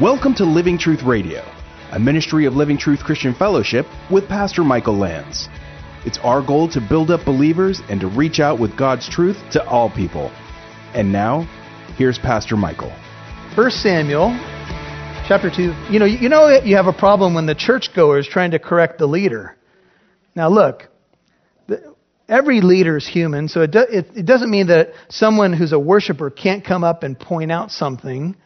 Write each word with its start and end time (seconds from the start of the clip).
Welcome 0.00 0.32
to 0.34 0.44
Living 0.44 0.78
Truth 0.78 1.02
Radio, 1.02 1.42
a 1.90 1.98
ministry 1.98 2.44
of 2.44 2.54
Living 2.54 2.78
Truth 2.78 3.00
Christian 3.00 3.34
Fellowship 3.34 3.84
with 4.12 4.28
Pastor 4.28 4.62
Michael 4.62 4.96
Lance. 4.96 5.48
It's 6.06 6.18
our 6.18 6.40
goal 6.40 6.68
to 6.68 6.80
build 6.80 7.10
up 7.10 7.24
believers 7.24 7.80
and 7.88 8.00
to 8.02 8.06
reach 8.06 8.38
out 8.38 8.60
with 8.60 8.76
God's 8.78 9.08
truth 9.08 9.36
to 9.50 9.66
all 9.66 9.90
people. 9.90 10.30
And 10.94 11.10
now, 11.10 11.48
here's 11.96 12.16
Pastor 12.16 12.56
Michael. 12.56 12.92
1 13.56 13.70
Samuel 13.72 14.28
chapter 15.26 15.50
2. 15.50 15.62
You 15.90 15.98
know, 15.98 16.04
you 16.04 16.28
know 16.28 16.48
you 16.48 16.76
have 16.76 16.86
a 16.86 16.92
problem 16.92 17.34
when 17.34 17.46
the 17.46 17.56
churchgoer 17.56 18.20
is 18.20 18.28
trying 18.28 18.52
to 18.52 18.60
correct 18.60 18.98
the 18.98 19.06
leader. 19.08 19.56
Now 20.36 20.48
look, 20.48 20.86
every 22.28 22.60
leader 22.60 22.98
is 22.98 23.08
human, 23.08 23.48
so 23.48 23.62
it, 23.62 23.72
do, 23.72 23.80
it, 23.80 24.06
it 24.14 24.26
doesn't 24.26 24.48
mean 24.48 24.68
that 24.68 24.92
someone 25.08 25.52
who's 25.52 25.72
a 25.72 25.78
worshiper 25.78 26.30
can't 26.30 26.64
come 26.64 26.84
up 26.84 27.02
and 27.02 27.18
point 27.18 27.50
out 27.50 27.72
something 27.72 28.36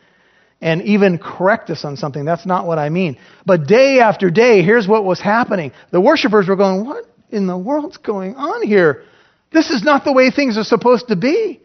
and 0.62 0.80
even 0.83 1.19
correct 1.19 1.69
us 1.71 1.84
on 1.84 1.97
something. 1.97 2.25
That's 2.25 2.47
not 2.47 2.66
what 2.66 2.79
I 2.79 2.89
mean. 2.89 3.19
But 3.45 3.66
day 3.66 3.98
after 3.98 4.30
day, 4.30 4.62
here's 4.62 4.87
what 4.87 5.05
was 5.05 5.21
happening. 5.21 5.73
The 5.91 6.01
worshipers 6.01 6.47
were 6.47 6.57
going, 6.57 6.87
What 6.87 7.05
in 7.30 7.48
the 7.48 7.59
world's 7.59 7.97
going 7.97 8.37
on 8.37 8.62
here? 8.62 9.02
This 9.52 9.71
is 9.71 9.83
not 9.83 10.05
the 10.05 10.12
way 10.12 10.30
things 10.30 10.57
are 10.57 10.65
supposed 10.65 11.09
to 11.09 11.16
be. 11.16 11.61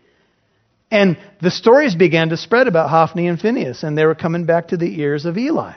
And 0.90 1.18
the 1.42 1.52
stories 1.52 1.96
began 1.96 2.30
to 2.30 2.38
spread 2.38 2.68
about 2.68 2.90
Hophni 2.90 3.28
and 3.28 3.40
Phinehas, 3.40 3.84
and 3.84 3.98
they 3.98 4.06
were 4.06 4.16
coming 4.16 4.46
back 4.46 4.70
to 4.70 4.78
the 4.78 5.00
ears 5.00 5.26
of 5.26 5.38
Eli. 5.38 5.73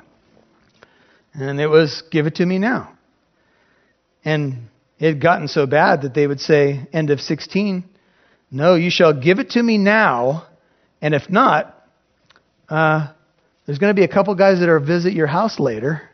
And 1.34 1.60
it 1.60 1.68
was, 1.68 2.02
Give 2.10 2.27
it 2.27 2.37
to 2.37 2.46
me 2.46 2.59
now. 2.59 2.96
And 4.24 4.68
it 4.98 5.09
had 5.09 5.21
gotten 5.21 5.46
so 5.46 5.66
bad 5.66 6.02
that 6.02 6.15
they 6.15 6.27
would 6.27 6.41
say, 6.41 6.88
End 6.91 7.10
of 7.10 7.21
16, 7.21 7.84
No, 8.51 8.77
you 8.77 8.91
shall 8.91 9.12
give 9.12 9.41
it 9.41 9.51
to 9.51 9.62
me 9.62 9.76
now, 9.76 10.46
and 11.02 11.15
if 11.15 11.29
not, 11.29 11.76
uh, 12.71 13.13
there's 13.66 13.79
going 13.79 13.95
to 13.95 14.01
be 14.01 14.04
a 14.04 14.09
couple 14.09 14.35
guys 14.35 14.60
that 14.60 14.68
are 14.68 14.80
visit 14.80 15.13
your 15.13 15.26
house 15.26 15.59
later. 15.60 16.09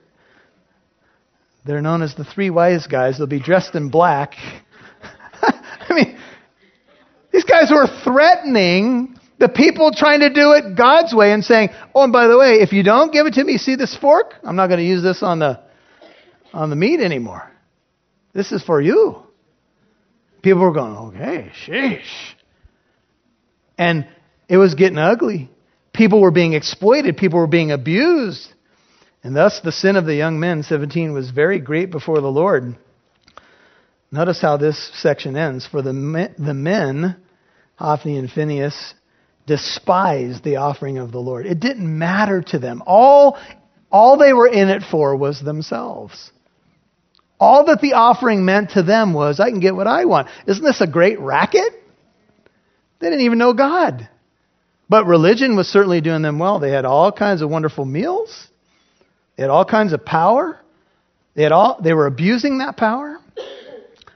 They're 1.64 1.82
known 1.82 2.02
as 2.02 2.14
the 2.14 2.24
three 2.24 2.50
wise 2.50 2.86
guys. 2.86 3.18
They'll 3.18 3.26
be 3.26 3.40
dressed 3.40 3.74
in 3.74 3.90
black. 3.90 4.34
I 5.42 5.92
mean, 5.92 6.18
these 7.32 7.44
guys 7.44 7.70
were 7.70 7.86
threatening 8.04 9.18
the 9.38 9.48
people 9.48 9.90
trying 9.94 10.20
to 10.20 10.30
do 10.30 10.52
it 10.52 10.76
God's 10.76 11.14
way 11.14 11.32
and 11.32 11.44
saying, 11.44 11.70
"Oh, 11.94 12.04
and 12.04 12.12
by 12.12 12.28
the 12.28 12.38
way, 12.38 12.60
if 12.60 12.72
you 12.72 12.82
don't 12.82 13.12
give 13.12 13.26
it 13.26 13.34
to 13.34 13.44
me, 13.44 13.58
see 13.58 13.74
this 13.74 13.96
fork? 13.96 14.34
I'm 14.42 14.56
not 14.56 14.68
going 14.68 14.78
to 14.78 14.86
use 14.86 15.02
this 15.02 15.22
on 15.22 15.40
the 15.40 15.60
on 16.54 16.70
the 16.70 16.76
meat 16.76 17.00
anymore. 17.00 17.50
This 18.32 18.52
is 18.52 18.62
for 18.62 18.80
you." 18.80 19.22
People 20.42 20.62
were 20.62 20.72
going, 20.72 20.96
"Okay, 20.96 21.50
sheesh," 21.66 22.34
and 23.76 24.06
it 24.48 24.56
was 24.56 24.74
getting 24.74 24.98
ugly. 24.98 25.50
People 25.96 26.20
were 26.20 26.30
being 26.30 26.52
exploited, 26.52 27.16
people 27.16 27.38
were 27.38 27.46
being 27.46 27.72
abused. 27.72 28.52
And 29.22 29.34
thus 29.34 29.60
the 29.64 29.72
sin 29.72 29.96
of 29.96 30.04
the 30.04 30.14
young 30.14 30.38
men, 30.38 30.62
17, 30.62 31.12
was 31.12 31.30
very 31.30 31.58
great 31.58 31.90
before 31.90 32.20
the 32.20 32.30
Lord. 32.30 32.76
Notice 34.12 34.40
how 34.40 34.56
this 34.56 34.90
section 34.94 35.36
ends. 35.36 35.66
For 35.66 35.82
the 35.82 35.92
men, 35.92 36.34
the 36.38 36.54
men, 36.54 37.16
Hophni 37.76 38.18
and 38.18 38.30
Phinehas, 38.30 38.94
despised 39.46 40.44
the 40.44 40.56
offering 40.56 40.98
of 40.98 41.12
the 41.12 41.18
Lord. 41.18 41.46
It 41.46 41.60
didn't 41.60 41.98
matter 41.98 42.42
to 42.42 42.58
them. 42.58 42.82
All, 42.86 43.38
all 43.90 44.16
they 44.16 44.32
were 44.32 44.48
in 44.48 44.68
it 44.68 44.82
for 44.82 45.16
was 45.16 45.40
themselves. 45.40 46.30
All 47.40 47.66
that 47.66 47.80
the 47.80 47.94
offering 47.94 48.44
meant 48.44 48.70
to 48.70 48.82
them 48.82 49.12
was, 49.12 49.40
I 49.40 49.50
can 49.50 49.60
get 49.60 49.74
what 49.74 49.86
I 49.86 50.04
want. 50.04 50.28
Isn't 50.46 50.64
this 50.64 50.80
a 50.80 50.86
great 50.86 51.20
racket? 51.20 51.72
They 52.98 53.08
didn't 53.08 53.24
even 53.24 53.38
know 53.38 53.54
God. 53.54 54.08
But 54.88 55.06
religion 55.06 55.56
was 55.56 55.68
certainly 55.68 56.00
doing 56.00 56.22
them 56.22 56.38
well. 56.38 56.58
They 56.58 56.70
had 56.70 56.84
all 56.84 57.10
kinds 57.10 57.42
of 57.42 57.50
wonderful 57.50 57.84
meals. 57.84 58.48
They 59.36 59.42
had 59.42 59.50
all 59.50 59.64
kinds 59.64 59.92
of 59.92 60.04
power. 60.04 60.58
They, 61.34 61.42
had 61.42 61.52
all, 61.52 61.80
they 61.82 61.92
were 61.92 62.06
abusing 62.06 62.58
that 62.58 62.76
power. 62.76 63.18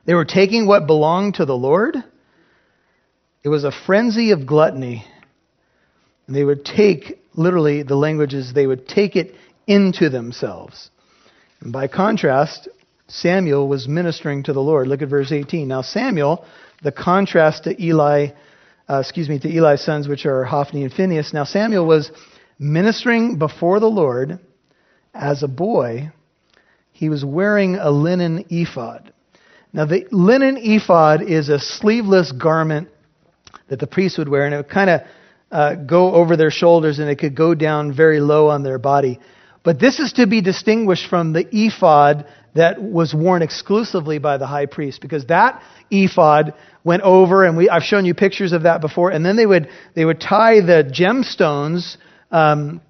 They 0.07 0.15
were 0.15 0.25
taking 0.25 0.67
what 0.67 0.87
belonged 0.87 1.35
to 1.35 1.45
the 1.45 1.57
Lord. 1.57 1.97
It 3.43 3.49
was 3.49 3.65
a 3.65 3.73
frenzy 3.73 4.31
of 4.31 4.47
gluttony. 4.47 5.05
And 6.27 6.37
they 6.37 6.45
would 6.45 6.65
take, 6.65 7.21
literally, 7.35 7.83
the 7.83 7.97
languages, 7.97 8.53
they 8.55 8.67
would 8.67 8.87
take 8.87 9.17
it 9.17 9.35
into 9.67 10.09
themselves. 10.09 10.91
And 11.61 11.73
by 11.73 11.89
contrast, 11.89 12.69
Samuel 13.09 13.69
was 13.69 13.89
ministering 13.89 14.45
to 14.45 14.53
the 14.53 14.63
Lord. 14.63 14.89
Look 14.89 15.03
at 15.03 15.09
verse 15.09 15.33
18. 15.33 15.67
Now, 15.69 15.83
Samuel, 15.83 16.45
the 16.83 16.93
contrast 16.93 17.65
to 17.65 17.83
Eli 17.83 18.29
uh, 18.91 18.99
excuse 18.99 19.29
me, 19.29 19.39
to 19.39 19.49
Eli's 19.49 19.83
sons, 19.83 20.09
which 20.09 20.27
are 20.27 20.43
Hophni 20.45 20.83
and 20.83 20.93
Phinehas. 20.93 21.33
Now 21.33 21.45
Samuel 21.45 21.87
was 21.87 22.11
ministering 22.59 23.39
before 23.39 23.79
the 23.79 23.87
Lord 23.87 24.41
as 25.15 25.45
a 25.45 25.49
boy. 25.49 26.11
He 26.91 27.09
was 27.09 27.25
wearing 27.25 27.77
a 27.77 27.91
linen 27.91 28.47
ephod. 28.51 29.13
Now 29.73 29.85
the 29.85 30.07
linen 30.11 30.57
ephod 30.57 31.23
is 31.23 31.51
a 31.51 31.61
sleeveless 31.61 32.33
garment 32.33 32.89
that 33.69 33.79
the 33.79 33.87
priest 33.87 34.19
would 34.19 34.29
wear, 34.29 34.45
and 34.45 34.55
it 34.55 34.57
would 34.57 34.69
kind 34.69 34.91
of 34.91 35.01
uh, 35.53 35.75
go 35.77 36.13
over 36.13 36.37
their 36.37 36.51
shoulders, 36.51 36.99
and 36.99 37.09
it 37.09 37.21
could 37.21 37.37
go 37.37 37.55
down 37.55 37.95
very 37.95 38.19
low 38.19 38.49
on 38.49 38.65
their 38.65 38.79
body. 38.79 39.21
But 39.63 39.79
this 39.79 40.01
is 40.01 40.15
to 40.15 40.27
be 40.27 40.41
distinguished 40.41 41.09
from 41.09 41.33
the 41.33 41.47
ephod 41.53 42.27
that 42.55 42.83
was 42.83 43.15
worn 43.15 43.43
exclusively 43.43 44.19
by 44.19 44.37
the 44.39 44.49
high 44.49 44.67
priest, 44.67 45.01
because 45.01 45.27
that 45.27 45.63
ephod 45.93 46.55
went 46.85 47.03
over, 47.03 47.45
and 47.45 47.57
we, 47.57 47.69
I've 47.69 47.83
shown 47.83 48.05
you 48.05 48.15
pictures 48.15 48.53
of 48.53 48.63
that 48.63 48.81
before, 48.81 49.11
and 49.11 49.25
then 49.25 49.37
they 49.37 49.47
would, 49.47 49.69
they 49.95 50.05
would 50.05 50.21
tie 50.21 50.61
the 50.61 50.85
gemstones, 50.85 51.97
um, 52.31 52.81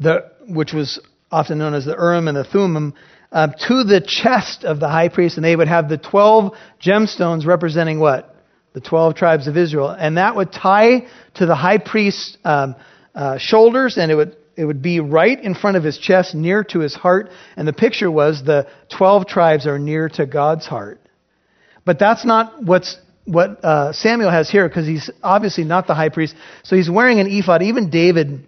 the, 0.00 0.30
which 0.48 0.72
was 0.72 1.00
often 1.30 1.58
known 1.58 1.74
as 1.74 1.84
the 1.84 1.96
Urim 1.96 2.28
and 2.28 2.36
the 2.36 2.44
Thummim, 2.44 2.94
uh, 3.32 3.48
to 3.48 3.84
the 3.84 4.00
chest 4.00 4.64
of 4.64 4.78
the 4.78 4.88
high 4.88 5.08
priest, 5.08 5.36
and 5.36 5.44
they 5.44 5.56
would 5.56 5.68
have 5.68 5.88
the 5.88 5.98
12 5.98 6.54
gemstones 6.80 7.46
representing 7.46 7.98
what? 7.98 8.36
The 8.74 8.80
12 8.80 9.16
tribes 9.16 9.46
of 9.48 9.56
Israel. 9.56 9.90
And 9.90 10.18
that 10.18 10.36
would 10.36 10.52
tie 10.52 11.06
to 11.34 11.46
the 11.46 11.56
high 11.56 11.78
priest's 11.78 12.36
um, 12.44 12.76
uh, 13.14 13.38
shoulders, 13.38 13.96
and 13.98 14.10
it 14.10 14.14
would 14.14 14.36
it 14.56 14.64
would 14.64 14.82
be 14.82 15.00
right 15.00 15.42
in 15.42 15.54
front 15.54 15.76
of 15.76 15.82
his 15.82 15.98
chest, 15.98 16.34
near 16.34 16.62
to 16.64 16.78
his 16.78 16.94
heart. 16.94 17.30
And 17.56 17.66
the 17.66 17.72
picture 17.72 18.10
was 18.10 18.44
the 18.44 18.68
12 18.96 19.26
tribes 19.26 19.66
are 19.66 19.80
near 19.80 20.08
to 20.10 20.26
God's 20.26 20.66
heart. 20.66 21.00
But 21.84 21.98
that's 21.98 22.24
not 22.24 22.62
what's 22.62 22.96
what 23.24 23.64
uh, 23.64 23.92
Samuel 23.92 24.30
has 24.30 24.50
here 24.50 24.68
because 24.68 24.86
he's 24.86 25.10
obviously 25.22 25.64
not 25.64 25.86
the 25.86 25.94
high 25.94 26.08
priest. 26.08 26.34
So 26.62 26.76
he's 26.76 26.90
wearing 26.90 27.20
an 27.20 27.26
ephod. 27.26 27.62
Even 27.62 27.90
David 27.90 28.46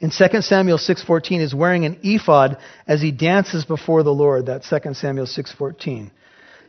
in 0.00 0.10
2 0.10 0.42
Samuel 0.42 0.78
6:14 0.78 1.40
is 1.40 1.54
wearing 1.54 1.84
an 1.84 1.98
ephod 2.02 2.58
as 2.86 3.00
he 3.00 3.10
dances 3.10 3.64
before 3.64 4.02
the 4.02 4.12
Lord. 4.12 4.46
That 4.46 4.62
2 4.62 4.94
Samuel 4.94 5.26
6:14. 5.26 6.10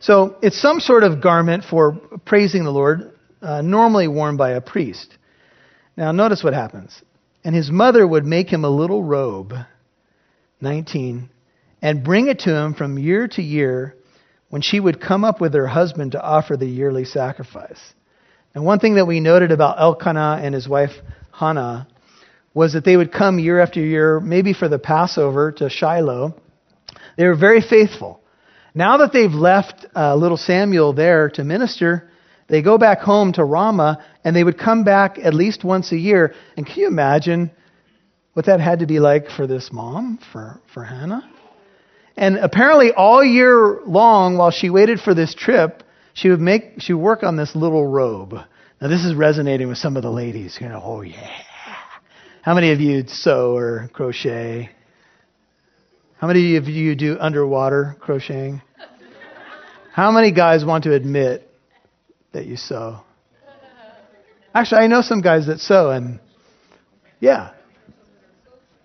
So 0.00 0.36
it's 0.42 0.60
some 0.60 0.80
sort 0.80 1.04
of 1.04 1.20
garment 1.20 1.64
for 1.64 1.92
praising 2.24 2.64
the 2.64 2.70
Lord, 2.70 3.12
uh, 3.42 3.62
normally 3.62 4.08
worn 4.08 4.36
by 4.36 4.50
a 4.50 4.60
priest. 4.60 5.16
Now 5.96 6.12
notice 6.12 6.44
what 6.44 6.54
happens. 6.54 7.02
And 7.44 7.54
his 7.54 7.70
mother 7.70 8.06
would 8.06 8.26
make 8.26 8.48
him 8.48 8.64
a 8.64 8.68
little 8.68 9.02
robe, 9.02 9.54
19, 10.60 11.30
and 11.80 12.02
bring 12.02 12.28
it 12.28 12.40
to 12.40 12.54
him 12.54 12.74
from 12.74 12.98
year 12.98 13.28
to 13.28 13.42
year 13.42 13.95
when 14.48 14.62
she 14.62 14.80
would 14.80 15.00
come 15.00 15.24
up 15.24 15.40
with 15.40 15.54
her 15.54 15.66
husband 15.66 16.12
to 16.12 16.22
offer 16.22 16.56
the 16.56 16.66
yearly 16.66 17.04
sacrifice. 17.04 17.80
And 18.54 18.64
one 18.64 18.78
thing 18.78 18.94
that 18.94 19.06
we 19.06 19.20
noted 19.20 19.52
about 19.52 19.78
Elkanah 19.78 20.40
and 20.42 20.54
his 20.54 20.68
wife 20.68 20.92
Hannah 21.32 21.88
was 22.54 22.72
that 22.72 22.84
they 22.84 22.96
would 22.96 23.12
come 23.12 23.38
year 23.38 23.60
after 23.60 23.80
year, 23.80 24.18
maybe 24.18 24.54
for 24.54 24.68
the 24.68 24.78
Passover 24.78 25.52
to 25.52 25.68
Shiloh. 25.68 26.34
They 27.18 27.26
were 27.26 27.36
very 27.36 27.60
faithful. 27.60 28.22
Now 28.74 28.98
that 28.98 29.12
they've 29.12 29.30
left 29.30 29.84
uh, 29.94 30.14
little 30.16 30.38
Samuel 30.38 30.94
there 30.94 31.28
to 31.30 31.44
minister, 31.44 32.10
they 32.48 32.62
go 32.62 32.78
back 32.78 33.00
home 33.00 33.32
to 33.34 33.44
Ramah 33.44 34.02
and 34.24 34.34
they 34.34 34.44
would 34.44 34.58
come 34.58 34.84
back 34.84 35.18
at 35.18 35.34
least 35.34 35.64
once 35.64 35.92
a 35.92 35.96
year. 35.96 36.34
And 36.56 36.66
can 36.66 36.76
you 36.76 36.86
imagine 36.86 37.50
what 38.32 38.46
that 38.46 38.60
had 38.60 38.78
to 38.78 38.86
be 38.86 39.00
like 39.00 39.28
for 39.30 39.46
this 39.46 39.70
mom, 39.72 40.18
for, 40.32 40.60
for 40.72 40.84
Hannah? 40.84 41.28
And 42.16 42.36
apparently, 42.36 42.92
all 42.92 43.22
year 43.22 43.80
long, 43.86 44.38
while 44.38 44.50
she 44.50 44.70
waited 44.70 45.00
for 45.00 45.14
this 45.14 45.34
trip, 45.34 45.82
she 46.14 46.30
would 46.30 46.40
make 46.40 46.80
she 46.80 46.92
would 46.94 47.02
work 47.02 47.22
on 47.22 47.36
this 47.36 47.54
little 47.54 47.86
robe. 47.86 48.34
Now, 48.80 48.88
this 48.88 49.04
is 49.04 49.14
resonating 49.14 49.68
with 49.68 49.78
some 49.78 49.96
of 49.96 50.02
the 50.02 50.10
ladies. 50.10 50.58
You 50.60 50.68
know, 50.68 50.80
oh 50.82 51.00
yeah. 51.02 51.30
How 52.42 52.54
many 52.54 52.72
of 52.72 52.80
you 52.80 53.04
sew 53.06 53.56
or 53.56 53.90
crochet? 53.92 54.70
How 56.18 56.26
many 56.26 56.56
of 56.56 56.66
you 56.66 56.94
do 56.94 57.18
underwater 57.20 57.96
crocheting? 58.00 58.62
How 59.92 60.10
many 60.12 60.32
guys 60.32 60.64
want 60.64 60.84
to 60.84 60.94
admit 60.94 61.50
that 62.32 62.46
you 62.46 62.56
sew? 62.56 63.00
Actually, 64.54 64.82
I 64.82 64.86
know 64.86 65.02
some 65.02 65.20
guys 65.20 65.46
that 65.48 65.60
sew, 65.60 65.90
and 65.90 66.20
yeah. 67.20 67.52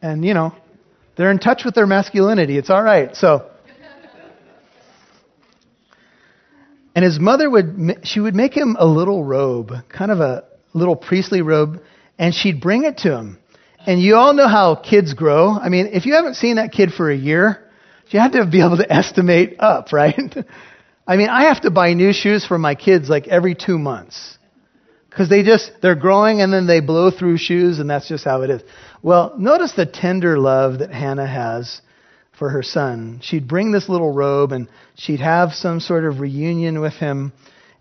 And, 0.02 0.26
you 0.26 0.34
know, 0.34 0.54
they're 1.22 1.30
in 1.30 1.38
touch 1.38 1.64
with 1.64 1.76
their 1.76 1.86
masculinity. 1.86 2.58
It's 2.58 2.72
all 2.72 2.82
right. 2.82 3.16
So, 3.16 3.48
and 6.96 7.06
his 7.06 7.20
mother 7.20 7.48
would 7.48 8.00
she 8.04 8.20
would 8.20 8.34
make 8.34 8.58
him 8.58 8.76
a 8.80 8.88
little 8.88 9.24
robe, 9.24 9.72
kind 9.88 10.10
of 10.10 10.20
a 10.20 10.46
little 10.74 10.96
priestly 10.96 11.44
robe, 11.44 11.84
and 12.18 12.34
she'd 12.34 12.60
bring 12.60 12.86
it 12.86 12.98
to 13.00 13.16
him. 13.16 13.38
And 13.86 14.02
you 14.02 14.16
all 14.16 14.34
know 14.34 14.48
how 14.48 14.76
kids 14.76 15.14
grow. 15.14 15.52
I 15.52 15.70
mean, 15.70 15.90
if 15.94 16.08
you 16.08 16.14
haven't 16.14 16.36
seen 16.36 16.56
that 16.56 16.72
kid 16.72 16.92
for 16.92 17.12
a 17.12 17.16
year, 17.16 17.70
you 18.10 18.20
have 18.20 18.32
to 18.32 18.46
be 18.48 18.60
able 18.60 18.78
to 18.78 18.92
estimate 18.94 19.58
up, 19.60 19.94
right? 19.94 20.20
I 21.08 21.18
mean, 21.18 21.30
I 21.30 21.44
have 21.44 21.62
to 21.62 21.72
buy 21.72 21.94
new 21.94 22.14
shoes 22.14 22.46
for 22.48 22.58
my 22.58 22.74
kids 22.74 23.10
like 23.10 23.28
every 23.28 23.54
two 23.54 23.78
months. 23.78 24.40
Because 25.12 25.28
they 25.28 25.44
just, 25.44 25.74
they're 25.82 25.94
growing 25.94 26.42
and 26.42 26.54
then 26.54 26.68
they 26.68 26.80
blow 26.80 27.12
through 27.12 27.38
shoes 27.38 27.80
and 27.80 27.90
that's 27.90 28.08
just 28.08 28.24
how 28.24 28.44
it 28.44 28.50
is. 28.50 28.62
Well, 29.04 29.36
notice 29.38 29.74
the 29.74 29.86
tender 29.86 30.40
love 30.40 30.80
that 30.80 30.92
Hannah 30.92 31.28
has 31.28 31.82
for 32.40 32.50
her 32.50 32.64
son. 32.64 33.20
She'd 33.22 33.46
bring 33.46 33.74
this 33.74 33.90
little 33.90 34.14
robe 34.14 34.54
and 34.54 34.70
she'd 34.96 35.20
have 35.20 35.52
some 35.52 35.82
sort 35.82 36.06
of 36.06 36.22
reunion 36.22 36.80
with 36.80 36.94
him. 36.94 37.34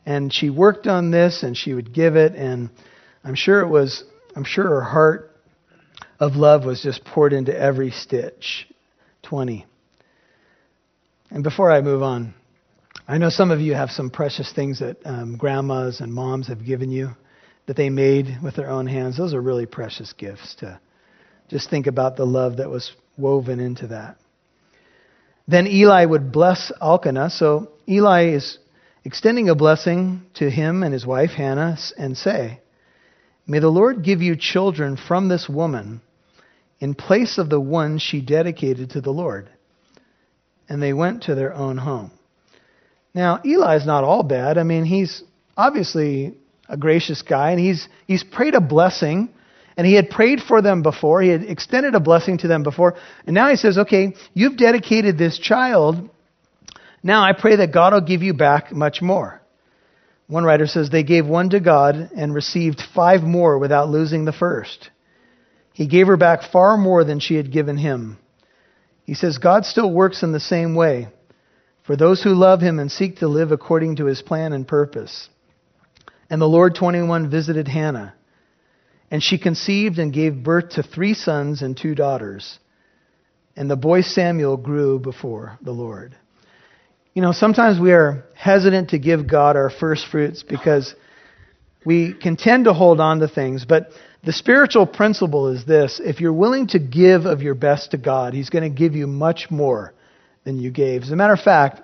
And 0.05 0.33
she 0.33 0.51
worked 0.51 0.89
on 0.89 1.13
this 1.13 1.45
and 1.45 1.57
she 1.57 1.73
would 1.73 1.95
give 1.95 2.17
it. 2.17 2.35
And 2.35 2.69
I'm 3.23 3.37
sure 3.37 3.61
it 3.61 3.69
was, 3.69 4.03
I'm 4.35 4.45
sure 4.45 4.65
her 4.65 4.83
heart 4.83 5.31
of 6.19 6.35
love 6.35 6.65
was 6.65 6.83
just 6.83 7.05
poured 7.05 7.33
into 7.33 7.57
every 7.57 7.93
stitch. 7.93 8.67
20. 9.23 9.67
And 11.31 11.45
before 11.45 11.71
I 11.71 11.81
move 11.81 12.03
on, 12.03 12.35
I 13.11 13.19
know 13.19 13.29
some 13.29 13.51
of 13.51 13.61
you 13.61 13.75
have 13.75 13.91
some 13.91 14.09
precious 14.09 14.53
things 14.53 14.79
that 14.79 14.99
um, 15.05 15.37
grandmas 15.37 16.01
and 16.01 16.15
moms 16.15 16.47
have 16.47 16.65
given 16.65 16.93
you 16.93 17.11
that 17.67 17.77
they 17.77 17.91
made 17.91 18.39
with 18.41 18.55
their 18.55 18.71
own 18.71 18.87
hands. 18.87 19.17
Those 19.17 19.35
are 19.35 19.41
really 19.41 19.67
precious 19.67 20.13
gifts 20.13 20.55
to 20.61 20.79
just 21.49 21.69
think 21.69 21.89
about 21.89 22.17
the 22.17 22.25
love 22.25 22.59
that 22.59 22.71
was 22.71 22.93
woven 23.19 23.59
into 23.59 23.89
that. 23.89 24.17
Then 25.49 25.67
Eli 25.67 26.05
would 26.05 26.31
bless 26.31 26.71
Elkanah. 26.81 27.31
So 27.31 27.73
Eli 27.89 28.29
is 28.29 28.59
extending 29.05 29.49
a 29.49 29.57
blessing 29.57 30.23
to 30.35 30.49
him 30.49 30.85
and 30.85 30.93
his 30.93 31.05
wife 31.05 31.31
Hannah 31.31 31.79
and 31.99 32.17
say, 32.17 32.61
May 33.45 33.59
the 33.59 33.71
Lord 33.71 34.05
give 34.05 34.23
you 34.23 34.37
children 34.37 34.97
from 34.97 35.29
this 35.29 35.49
woman 35.49 36.01
in 36.79 36.95
place 36.95 37.39
of 37.39 37.51
the 37.51 37.61
one 37.61 37.99
she 37.99 38.21
dedicated 38.21 38.91
to 38.91 39.01
the 39.01 39.11
Lord. 39.11 39.51
And 40.69 40.81
they 40.81 40.93
went 40.93 41.25
to 41.25 41.35
their 41.35 41.53
own 41.53 41.77
home. 41.77 42.13
Now, 43.15 43.41
Eli's 43.45 43.87
not 43.87 44.05
all 44.05 44.23
bad. 44.23 44.59
I 44.59 44.63
mean, 44.63 44.85
he's 44.85 45.23
obviously 45.57 46.35
a 46.69 46.77
gracious 46.77 47.23
guy, 47.23 47.51
and 47.51 47.61
he's, 47.61 47.89
he's 48.07 48.23
prayed 48.23 48.55
a 48.55 48.61
blessing 48.61 49.31
and 49.77 49.87
he 49.87 49.95
had 49.95 50.11
prayed 50.11 50.41
for 50.41 50.61
them 50.61 50.83
before. 50.83 51.23
He 51.23 51.31
had 51.31 51.43
extended 51.43 51.95
a 51.95 52.01
blessing 52.01 52.37
to 52.39 52.49
them 52.49 52.63
before. 52.63 52.97
And 53.27 53.35
now 53.35 53.49
he 53.49 53.57
says, 53.57 53.79
okay, 53.79 54.15
you've 54.35 54.59
dedicated 54.59 55.17
this 55.17 55.39
child. 55.39 56.11
Now 57.03 57.23
I 57.23 57.33
pray 57.33 57.57
that 57.57 57.73
God 57.73 57.95
will 57.95 58.03
give 58.03 58.23
you 58.23 58.35
back 58.35 58.73
much 58.73 59.01
more. 59.01 59.41
One 60.27 60.45
writer 60.45 60.67
says 60.67 60.91
they 60.91 61.03
gave 61.03 61.27
one 61.27 61.49
to 61.51 61.61
God 61.61 62.11
and 62.15 62.35
received 62.35 62.83
five 62.95 63.23
more 63.23 63.59
without 63.59 63.89
losing 63.89 64.27
the 64.27 64.35
first. 64.35 64.91
He 65.73 65.87
gave 65.87 66.09
her 66.09 66.19
back 66.19 66.53
far 66.53 66.77
more 66.77 67.03
than 67.03 67.19
she 67.19 67.37
had 67.37 67.51
given 67.51 67.79
him. 67.79 68.19
He 69.07 69.15
says 69.15 69.39
God 69.39 69.65
still 69.65 69.91
works 69.91 70.23
in 70.23 70.33
the 70.33 70.41
same 70.41 70.75
way 70.75 71.09
for 71.91 71.97
those 71.97 72.23
who 72.23 72.37
love 72.37 72.61
him 72.61 72.79
and 72.79 72.89
seek 72.89 73.17
to 73.17 73.27
live 73.27 73.51
according 73.51 73.97
to 73.97 74.05
his 74.05 74.23
plan 74.23 74.53
and 74.53 74.69
purpose. 74.69 75.29
And 76.31 76.41
the 76.41 76.47
Lord 76.47 76.77
21 76.77 77.29
visited 77.29 77.67
Hannah 77.67 78.15
and 79.11 79.21
she 79.21 79.39
conceived 79.39 79.99
and 79.99 80.13
gave 80.13 80.45
birth 80.45 80.69
to 80.75 80.85
three 80.85 81.15
sons 81.15 81.63
and 81.63 81.77
two 81.77 81.97
daughters. 81.97 82.61
And 83.57 83.69
the 83.69 83.75
boy 83.75 84.03
Samuel 84.03 84.57
grew 84.57 85.01
before 85.01 85.59
the 85.63 85.73
Lord. 85.73 86.15
You 87.13 87.23
know, 87.23 87.33
sometimes 87.33 87.81
we 87.81 87.91
are 87.91 88.25
hesitant 88.37 88.91
to 88.91 89.01
give 89.01 89.27
God 89.27 89.57
our 89.57 89.69
first 89.69 90.07
fruits 90.07 90.45
because 90.45 90.95
we 91.85 92.15
can 92.15 92.37
tend 92.37 92.67
to 92.67 92.73
hold 92.73 93.01
on 93.01 93.19
to 93.19 93.27
things. 93.27 93.65
But 93.65 93.91
the 94.23 94.33
spiritual 94.33 94.87
principle 94.87 95.49
is 95.49 95.65
this 95.65 96.01
if 96.01 96.21
you're 96.21 96.33
willing 96.33 96.69
to 96.69 96.79
give 96.79 97.27
of 97.27 97.43
your 97.43 97.57
best 97.57 97.91
to 97.91 97.99
God, 97.99 98.33
He's 98.33 98.49
going 98.49 98.63
to 98.63 98.79
give 98.79 98.95
you 98.95 99.09
much 99.09 99.49
more 99.51 99.93
than 100.45 100.59
you 100.59 100.71
gave. 100.71 101.03
As 101.03 101.11
a 101.11 101.17
matter 101.17 101.33
of 101.33 101.41
fact, 101.41 101.83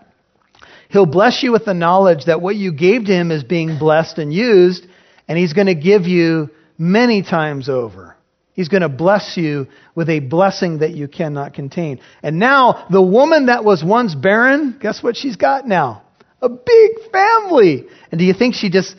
He'll 0.88 1.06
bless 1.06 1.42
you 1.42 1.50
with 1.50 1.64
the 1.64 1.74
knowledge 1.74 2.26
that 2.26 2.40
what 2.40 2.54
you 2.54 2.72
gave 2.72 3.06
to 3.06 3.12
Him 3.12 3.30
is 3.30 3.42
being 3.42 3.78
blessed 3.78 4.18
and 4.18 4.32
used, 4.32 4.86
and 5.26 5.36
He's 5.36 5.52
going 5.52 5.66
to 5.66 5.74
give 5.74 6.06
you 6.06 6.50
many 6.78 7.22
times 7.22 7.68
over. 7.68 8.16
He's 8.56 8.68
going 8.68 8.82
to 8.82 8.88
bless 8.88 9.36
you 9.36 9.66
with 9.94 10.08
a 10.08 10.20
blessing 10.20 10.78
that 10.78 10.92
you 10.92 11.08
cannot 11.08 11.52
contain. 11.52 12.00
And 12.22 12.38
now, 12.38 12.86
the 12.90 13.02
woman 13.02 13.46
that 13.46 13.64
was 13.64 13.84
once 13.84 14.14
barren, 14.14 14.78
guess 14.80 15.02
what 15.02 15.16
she's 15.16 15.36
got 15.36 15.68
now? 15.68 16.04
A 16.40 16.48
big 16.48 16.90
family. 17.12 17.84
And 18.10 18.18
do 18.18 18.24
you 18.24 18.32
think 18.32 18.54
she 18.54 18.70
just 18.70 18.96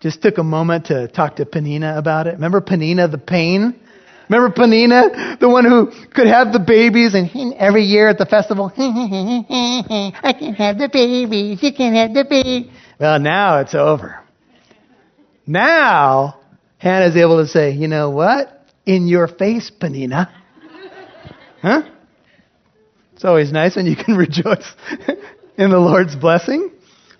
just 0.00 0.20
took 0.20 0.38
a 0.38 0.42
moment 0.42 0.86
to 0.86 1.06
talk 1.06 1.36
to 1.36 1.46
Peninnah 1.46 1.96
about 1.96 2.26
it? 2.26 2.34
Remember 2.34 2.60
Peninnah 2.60 3.06
the 3.06 3.18
pain? 3.18 3.78
Remember 4.28 4.54
Peninnah, 4.54 5.36
the 5.40 5.48
one 5.48 5.64
who 5.64 5.90
could 6.14 6.26
have 6.26 6.52
the 6.52 6.58
babies 6.58 7.14
and 7.14 7.54
every 7.54 7.82
year 7.82 8.08
at 8.08 8.18
the 8.18 8.26
festival, 8.26 8.72
I 8.76 10.34
can 10.38 10.54
have 10.54 10.78
the 10.78 10.88
babies, 10.92 11.62
you 11.62 11.72
can 11.72 11.94
have 11.94 12.14
the 12.14 12.24
baby. 12.24 12.70
Well, 12.98 13.18
now 13.18 13.58
it's 13.58 13.74
over. 13.74 14.20
Now 15.46 16.40
Hannah's 16.78 17.16
able 17.16 17.38
to 17.38 17.46
say, 17.46 17.70
you 17.72 17.88
know 17.88 18.10
what? 18.10 18.66
In 18.86 19.06
your 19.06 19.28
face, 19.28 19.70
Peninnah. 19.70 20.32
Huh? 21.62 21.82
It's 23.14 23.24
always 23.24 23.52
nice 23.52 23.76
when 23.76 23.86
you 23.86 23.94
can 23.94 24.16
rejoice 24.16 24.68
in 25.56 25.70
the 25.70 25.78
Lord's 25.78 26.16
blessing. 26.16 26.72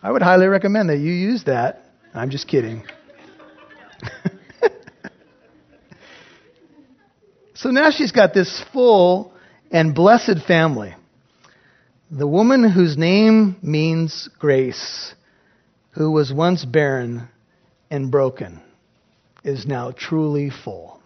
I 0.02 0.10
would 0.10 0.22
highly 0.22 0.46
recommend 0.46 0.88
that 0.90 0.98
you 0.98 1.12
use 1.12 1.44
that. 1.44 1.84
I'm 2.12 2.30
just 2.30 2.48
kidding. 2.48 2.82
So 7.62 7.70
now 7.70 7.92
she's 7.92 8.10
got 8.10 8.34
this 8.34 8.60
full 8.72 9.32
and 9.70 9.94
blessed 9.94 10.38
family. 10.48 10.96
The 12.10 12.26
woman 12.26 12.68
whose 12.68 12.98
name 12.98 13.54
means 13.62 14.28
grace, 14.40 15.14
who 15.92 16.10
was 16.10 16.32
once 16.32 16.64
barren 16.64 17.28
and 17.88 18.10
broken 18.10 18.60
is 19.44 19.64
now 19.64 19.92
truly 19.92 20.50
full. 20.50 21.00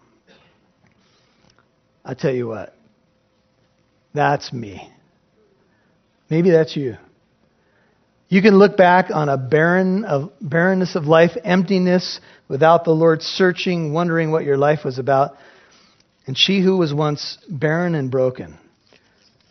I 2.02 2.14
tell 2.14 2.32
you 2.32 2.48
what, 2.48 2.72
that's 4.14 4.50
me. 4.50 4.90
Maybe 6.30 6.50
that's 6.50 6.74
you. 6.74 6.96
You 8.30 8.40
can 8.40 8.58
look 8.58 8.78
back 8.78 9.10
on 9.12 9.28
a 9.28 9.36
barren 9.36 10.06
of 10.06 10.32
barrenness 10.40 10.96
of 10.96 11.04
life, 11.04 11.32
emptiness, 11.44 12.18
without 12.48 12.84
the 12.84 12.92
Lord 12.92 13.20
searching, 13.20 13.92
wondering 13.92 14.30
what 14.30 14.44
your 14.44 14.56
life 14.56 14.86
was 14.86 14.98
about. 14.98 15.36
And 16.26 16.36
she 16.36 16.60
who 16.60 16.76
was 16.76 16.92
once 16.92 17.38
barren 17.48 17.94
and 17.94 18.10
broken 18.10 18.58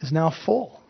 is 0.01 0.11
now 0.11 0.33
full. 0.45 0.81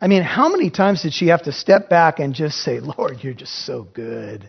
I 0.00 0.08
mean, 0.08 0.22
how 0.22 0.48
many 0.48 0.70
times 0.70 1.02
did 1.02 1.12
she 1.12 1.28
have 1.28 1.44
to 1.44 1.52
step 1.52 1.88
back 1.88 2.18
and 2.18 2.34
just 2.34 2.58
say, 2.58 2.80
Lord, 2.80 3.18
you're 3.22 3.34
just 3.34 3.66
so 3.66 3.82
good? 3.82 4.48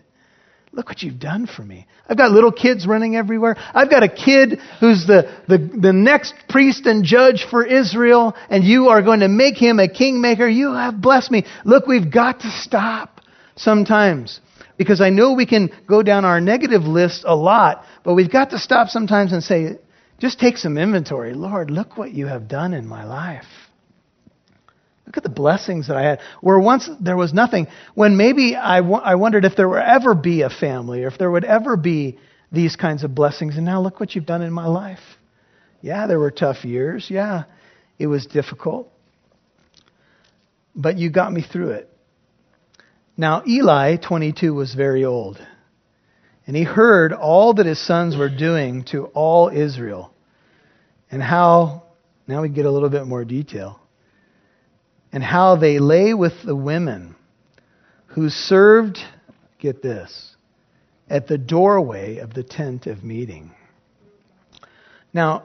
Look 0.70 0.88
what 0.88 1.02
you've 1.02 1.18
done 1.18 1.46
for 1.46 1.62
me. 1.62 1.86
I've 2.06 2.18
got 2.18 2.30
little 2.30 2.52
kids 2.52 2.86
running 2.86 3.16
everywhere. 3.16 3.56
I've 3.74 3.88
got 3.88 4.02
a 4.02 4.08
kid 4.08 4.60
who's 4.80 5.06
the, 5.06 5.34
the, 5.48 5.58
the 5.58 5.92
next 5.94 6.34
priest 6.48 6.86
and 6.86 7.04
judge 7.04 7.46
for 7.50 7.64
Israel, 7.64 8.36
and 8.50 8.62
you 8.62 8.88
are 8.88 9.00
going 9.00 9.20
to 9.20 9.28
make 9.28 9.56
him 9.56 9.80
a 9.80 9.88
kingmaker. 9.88 10.46
You 10.46 10.74
have 10.74 11.00
blessed 11.00 11.30
me. 11.30 11.46
Look, 11.64 11.86
we've 11.86 12.12
got 12.12 12.40
to 12.40 12.50
stop 12.50 13.22
sometimes 13.56 14.40
because 14.76 15.00
I 15.00 15.08
know 15.08 15.32
we 15.32 15.46
can 15.46 15.70
go 15.86 16.02
down 16.02 16.26
our 16.26 16.40
negative 16.40 16.82
list 16.82 17.24
a 17.26 17.34
lot, 17.34 17.84
but 18.04 18.14
we've 18.14 18.30
got 18.30 18.50
to 18.50 18.58
stop 18.58 18.88
sometimes 18.88 19.32
and 19.32 19.42
say, 19.42 19.78
just 20.18 20.40
take 20.40 20.56
some 20.56 20.76
inventory. 20.78 21.34
Lord, 21.34 21.70
look 21.70 21.96
what 21.96 22.12
you 22.12 22.26
have 22.26 22.48
done 22.48 22.74
in 22.74 22.86
my 22.86 23.04
life. 23.04 23.46
Look 25.06 25.16
at 25.16 25.22
the 25.22 25.30
blessings 25.30 25.88
that 25.88 25.96
I 25.96 26.02
had. 26.02 26.20
Where 26.42 26.58
once 26.58 26.88
there 27.00 27.16
was 27.16 27.32
nothing, 27.32 27.68
when 27.94 28.16
maybe 28.16 28.56
I, 28.56 28.80
w- 28.80 29.00
I 29.02 29.14
wondered 29.14 29.46
if 29.46 29.56
there 29.56 29.68
would 29.68 29.82
ever 29.82 30.14
be 30.14 30.42
a 30.42 30.50
family 30.50 31.04
or 31.04 31.08
if 31.08 31.16
there 31.16 31.30
would 31.30 31.44
ever 31.44 31.76
be 31.78 32.18
these 32.52 32.76
kinds 32.76 33.04
of 33.04 33.14
blessings. 33.14 33.56
And 33.56 33.64
now 33.64 33.80
look 33.80 34.00
what 34.00 34.14
you've 34.14 34.26
done 34.26 34.42
in 34.42 34.52
my 34.52 34.66
life. 34.66 34.98
Yeah, 35.80 36.06
there 36.08 36.18
were 36.18 36.30
tough 36.30 36.64
years. 36.64 37.06
Yeah, 37.08 37.44
it 37.98 38.06
was 38.06 38.26
difficult. 38.26 38.92
But 40.74 40.98
you 40.98 41.10
got 41.10 41.32
me 41.32 41.42
through 41.42 41.70
it. 41.70 41.90
Now, 43.16 43.42
Eli, 43.46 43.96
22, 43.96 44.52
was 44.52 44.74
very 44.74 45.04
old. 45.04 45.38
And 46.48 46.56
he 46.56 46.64
heard 46.64 47.12
all 47.12 47.52
that 47.54 47.66
his 47.66 47.78
sons 47.78 48.16
were 48.16 48.30
doing 48.30 48.82
to 48.84 49.04
all 49.14 49.50
Israel. 49.50 50.12
And 51.10 51.22
how, 51.22 51.82
now 52.26 52.40
we 52.40 52.48
get 52.48 52.64
a 52.64 52.70
little 52.70 52.88
bit 52.88 53.06
more 53.06 53.24
detail 53.24 53.78
and 55.12 55.22
how 55.22 55.56
they 55.56 55.78
lay 55.78 56.14
with 56.14 56.32
the 56.44 56.56
women 56.56 57.16
who 58.06 58.30
served, 58.30 58.98
get 59.58 59.82
this, 59.82 60.36
at 61.08 61.28
the 61.28 61.38
doorway 61.38 62.16
of 62.16 62.32
the 62.32 62.42
tent 62.42 62.86
of 62.86 63.04
meeting. 63.04 63.52
Now, 65.12 65.44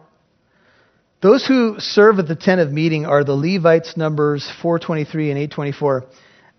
those 1.21 1.45
who 1.45 1.75
serve 1.79 2.19
at 2.19 2.27
the 2.29 2.35
tent 2.35 2.61
of 2.61 2.71
meeting 2.71 3.05
are 3.05 3.25
the 3.25 3.35
Levites, 3.35 3.97
Numbers 3.97 4.49
423 4.61 5.31
and 5.31 5.37
824. 5.37 6.05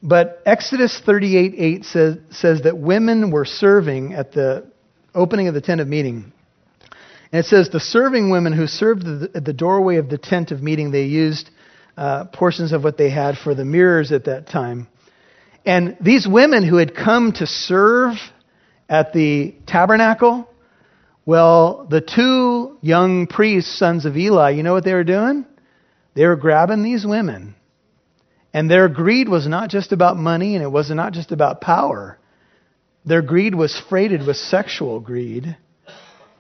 But 0.06 0.42
Exodus 0.44 1.00
38 1.06 1.54
8 1.56 1.84
says, 1.87 2.16
says 2.30 2.62
that 2.62 2.76
women 2.76 3.30
were 3.30 3.46
serving 3.46 4.12
at 4.12 4.32
the 4.32 4.70
opening 5.14 5.49
of 5.49 5.54
the 5.54 5.62
tent 5.62 5.80
of 5.80 5.88
meeting. 5.88 6.30
And 7.32 7.40
it 7.40 7.46
says 7.46 7.70
the 7.70 7.80
serving 7.80 8.30
women 8.30 8.52
who 8.52 8.66
served 8.66 9.06
at 9.34 9.44
the 9.46 9.54
doorway 9.54 9.96
of 9.96 10.11
the 10.11 10.18
tent 10.18 10.50
of 10.50 10.62
meeting, 10.62 10.90
they 10.90 11.04
used 11.04 11.49
uh, 11.96 12.26
portions 12.26 12.73
of 12.73 12.84
what 12.84 12.99
they 12.99 13.08
had 13.08 13.38
for 13.38 13.54
the 13.54 13.64
mirrors 13.64 14.12
at 14.12 14.26
that 14.26 14.46
time. 14.46 14.88
And 15.64 15.96
these 16.02 16.28
women 16.28 16.68
who 16.68 16.76
had 16.76 16.94
come 16.94 17.32
to 17.32 17.46
serve 17.46 18.16
at 18.90 19.14
the 19.14 19.54
tabernacle, 19.66 20.46
well, 21.25 21.87
the 21.88 22.02
two 22.02 22.76
young 22.82 23.26
priests, 23.26 23.78
sons 23.78 24.04
of 24.04 24.18
Eli, 24.18 24.50
you 24.50 24.62
know 24.62 24.75
what 24.75 24.84
they 24.84 24.92
were 24.92 25.02
doing? 25.02 25.46
They 26.14 26.26
were 26.26 26.37
grabbing 26.37 26.82
these 26.82 27.06
women. 27.06 27.54
And 28.54 28.70
their 28.70 28.88
greed 28.88 29.28
was 29.28 29.49
not 29.49 29.68
just 29.68 29.90
about 29.90 30.16
money 30.16 30.54
and 30.54 30.62
it 30.62 30.70
was 30.70 30.88
not 30.88 31.12
just 31.12 31.32
about 31.32 31.61
power. 31.61 32.16
Their 33.04 33.20
greed 33.20 33.54
was 33.54 33.82
freighted 33.88 34.25
with 34.25 34.37
sexual 34.37 35.00
greed. 35.00 35.56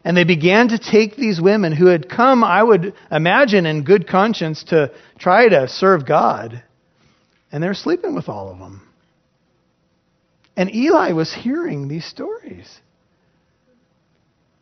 And 0.04 0.16
they 0.16 0.22
began 0.22 0.68
to 0.68 0.78
take 0.78 1.16
these 1.16 1.40
women 1.40 1.72
who 1.72 1.86
had 1.86 2.08
come, 2.08 2.44
I 2.44 2.62
would 2.62 2.94
imagine, 3.10 3.66
in 3.66 3.82
good 3.82 4.06
conscience 4.06 4.62
to 4.64 4.92
try 5.18 5.48
to 5.48 5.66
serve 5.66 6.06
God. 6.06 6.62
And 7.50 7.62
they're 7.62 7.74
sleeping 7.74 8.14
with 8.14 8.28
all 8.28 8.48
of 8.48 8.58
them. 8.60 8.86
And 10.56 10.72
Eli 10.72 11.12
was 11.12 11.34
hearing 11.34 11.88
these 11.88 12.04
stories. 12.04 12.68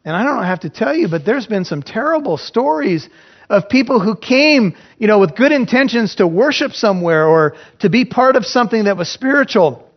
And 0.05 0.17
I 0.17 0.25
don't 0.25 0.45
have 0.45 0.61
to 0.61 0.71
tell 0.71 0.95
you, 0.95 1.09
but 1.09 1.27
there's 1.27 1.47
been 1.47 1.67
some 1.67 1.83
terrible 1.83 2.39
stories 2.39 3.09
of 3.53 3.69
people 3.69 4.01
who 4.01 4.17
came, 4.17 4.75
you 4.99 5.07
know, 5.07 5.19
with 5.19 5.37
good 5.37 5.53
intentions 5.53 6.17
to 6.17 6.27
worship 6.27 6.73
somewhere 6.73 7.27
or 7.27 7.55
to 7.81 7.91
be 7.91 8.07
part 8.07 8.35
of 8.35 8.47
something 8.47 8.85
that 8.85 8.97
was 8.97 9.11
spiritual. 9.11 9.89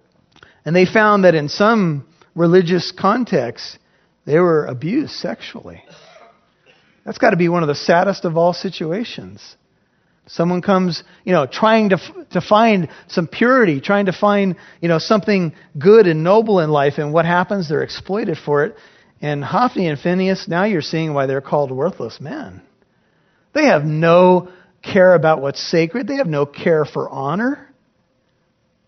And 0.66 0.76
they 0.76 0.86
found 0.86 1.24
that 1.24 1.36
in 1.36 1.48
some 1.48 2.06
religious 2.36 2.92
contexts, 2.92 3.80
they 4.26 4.40
were 4.40 4.66
abused 4.66 5.14
sexually. 5.14 5.84
That's 7.06 7.18
got 7.18 7.30
to 7.30 7.38
be 7.38 7.48
one 7.48 7.64
of 7.64 7.68
the 7.68 7.76
saddest 7.76 8.26
of 8.26 8.36
all 8.36 8.52
situations. 8.52 9.56
Someone 10.28 10.62
comes, 10.62 11.04
you 11.24 11.32
know, 11.32 11.46
trying 11.46 11.90
to, 11.90 11.98
to 12.32 12.42
find 12.42 12.90
some 13.08 13.28
purity, 13.28 13.80
trying 13.80 14.08
to 14.08 14.12
find, 14.12 14.58
you 14.82 14.90
know, 14.90 15.00
something 15.00 15.54
good 15.80 16.08
and 16.08 16.24
noble 16.24 16.60
in 16.60 16.72
life, 16.72 16.96
and 16.98 17.14
what 17.14 17.26
happens? 17.26 17.70
They're 17.70 17.84
exploited 17.84 18.38
for 18.38 18.66
it. 18.66 18.76
And 19.22 19.44
Hophni 19.44 19.88
and 19.88 20.00
Phinehas, 20.00 20.48
now 20.50 20.66
you're 20.66 20.82
seeing 20.82 21.14
why 21.14 21.28
they're 21.28 21.42
called 21.42 21.72
worthless 21.72 22.20
men. 22.20 22.62
They 23.56 23.68
have 23.68 23.86
no 23.86 24.50
care 24.84 25.16
about 25.16 25.42
what's 25.42 25.62
sacred, 25.62 26.08
they 26.08 26.18
have 26.18 26.28
no 26.28 26.46
care 26.46 26.86
for 26.86 27.10
honor. 27.10 27.74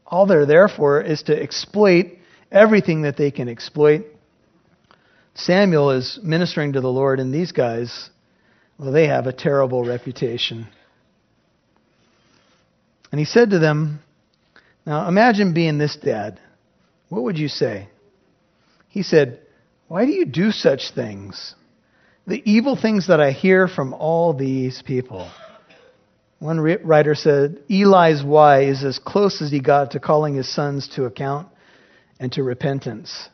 All 0.06 0.28
they're 0.28 0.46
there 0.46 0.68
for 0.68 1.02
is 1.02 1.24
to 1.24 1.42
exploit 1.42 2.18
everything 2.52 3.02
that 3.02 3.18
they 3.18 3.32
can 3.32 3.50
exploit. 3.50 4.06
Samuel 5.36 5.92
is 5.92 6.20
ministering 6.22 6.74
to 6.74 6.82
the 6.82 6.92
Lord, 6.92 7.20
and 7.20 7.34
these 7.34 7.52
guys, 7.52 8.10
well, 8.78 8.92
they 8.92 9.08
have 9.08 9.26
a 9.26 9.34
terrible 9.34 9.86
reputation. 9.86 10.68
And 13.12 13.20
he 13.20 13.26
said 13.26 13.52
to 13.52 13.60
them, 13.60 14.02
Now 14.86 15.08
imagine 15.08 15.54
being 15.54 15.78
this 15.78 15.96
dad. 15.96 16.40
What 17.10 17.24
would 17.24 17.38
you 17.38 17.48
say? 17.48 17.88
He 18.90 19.02
said, 19.02 19.40
Why 19.88 20.06
do 20.06 20.12
you 20.12 20.26
do 20.26 20.52
such 20.52 20.92
things? 20.94 21.56
The 22.28 22.44
evil 22.44 22.76
things 22.76 23.08
that 23.08 23.22
I 23.22 23.32
hear 23.32 23.70
from 23.70 23.94
all 23.94 24.34
these 24.34 24.84
people. 24.86 25.32
One 26.40 26.60
writer 26.60 27.16
said, 27.16 27.58
Eli's 27.70 28.22
why 28.22 28.64
is 28.64 28.84
as 28.84 29.00
close 29.00 29.42
as 29.42 29.50
he 29.50 29.62
got 29.62 29.92
to 29.92 30.02
calling 30.02 30.36
his 30.36 30.54
sons 30.54 30.90
to 30.96 31.06
account 31.06 31.48
and 32.20 32.30
to 32.34 32.44
repentance. 32.44 33.30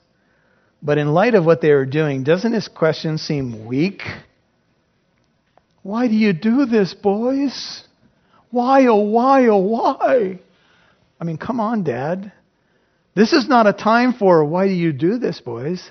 But 0.83 0.99
in 0.99 1.13
light 1.13 1.33
of 1.33 1.43
what 1.43 1.59
they 1.59 1.71
were 1.71 1.87
doing, 1.87 2.23
doesn't 2.23 2.53
his 2.53 2.67
question 2.67 3.17
seem 3.17 3.65
weak? 3.65 4.03
Why 5.81 6.07
do 6.07 6.13
you 6.13 6.31
do 6.31 6.65
this, 6.65 6.93
boys? 6.93 7.83
Why, 8.51 8.85
oh, 8.85 9.01
why, 9.01 9.47
oh, 9.47 9.57
why? 9.57 10.39
I 11.19 11.23
mean, 11.23 11.37
come 11.37 11.59
on, 11.59 11.83
Dad. 11.83 12.31
This 13.15 13.33
is 13.33 13.49
not 13.49 13.65
a 13.65 13.73
time 13.73 14.13
for, 14.13 14.45
why 14.45 14.67
do 14.67 14.73
you 14.73 14.93
do 14.93 15.17
this, 15.17 15.41
boys? 15.41 15.89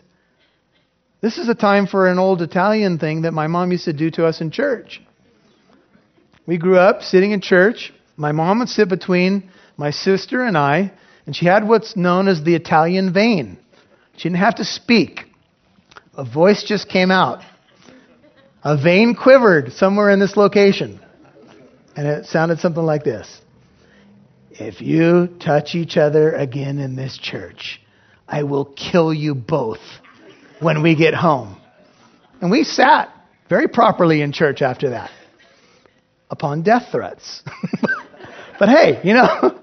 This 1.22 1.38
is 1.38 1.48
a 1.48 1.54
time 1.54 1.86
for 1.86 2.08
an 2.08 2.18
old 2.18 2.42
Italian 2.42 2.98
thing 2.98 3.22
that 3.22 3.32
my 3.32 3.46
mom 3.46 3.70
used 3.70 3.84
to 3.84 3.92
do 3.92 4.10
to 4.10 4.26
us 4.26 4.40
in 4.40 4.50
church. 4.50 5.00
We 6.46 6.58
grew 6.58 6.76
up 6.76 7.02
sitting 7.02 7.30
in 7.30 7.40
church. 7.40 7.94
My 8.16 8.32
mom 8.32 8.58
would 8.58 8.68
sit 8.68 8.88
between 8.88 9.48
my 9.76 9.92
sister 9.92 10.42
and 10.42 10.58
I, 10.58 10.92
and 11.24 11.34
she 11.34 11.46
had 11.46 11.66
what's 11.66 11.96
known 11.96 12.26
as 12.26 12.42
the 12.42 12.56
Italian 12.56 13.12
vein. 13.12 13.56
She 14.16 14.24
didn't 14.24 14.40
have 14.40 14.56
to 14.56 14.64
speak, 14.64 15.20
a 16.16 16.24
voice 16.24 16.64
just 16.64 16.88
came 16.88 17.12
out. 17.12 17.44
A 18.64 18.76
vein 18.76 19.14
quivered 19.14 19.72
somewhere 19.74 20.10
in 20.10 20.18
this 20.18 20.36
location. 20.36 21.00
And 21.94 22.04
it 22.04 22.26
sounded 22.26 22.58
something 22.58 22.82
like 22.82 23.04
this 23.04 23.40
If 24.50 24.80
you 24.80 25.28
touch 25.38 25.76
each 25.76 25.96
other 25.96 26.32
again 26.32 26.80
in 26.80 26.96
this 26.96 27.16
church, 27.16 27.80
I 28.26 28.42
will 28.42 28.64
kill 28.64 29.14
you 29.14 29.36
both 29.36 29.78
when 30.62 30.82
we 30.82 30.94
get 30.94 31.14
home. 31.14 31.60
And 32.40 32.50
we 32.50 32.64
sat 32.64 33.12
very 33.48 33.68
properly 33.68 34.22
in 34.22 34.32
church 34.32 34.62
after 34.62 34.90
that, 34.90 35.10
upon 36.30 36.62
death 36.62 36.88
threats. 36.90 37.42
but 38.58 38.68
hey, 38.68 39.00
you 39.04 39.14
know, 39.14 39.60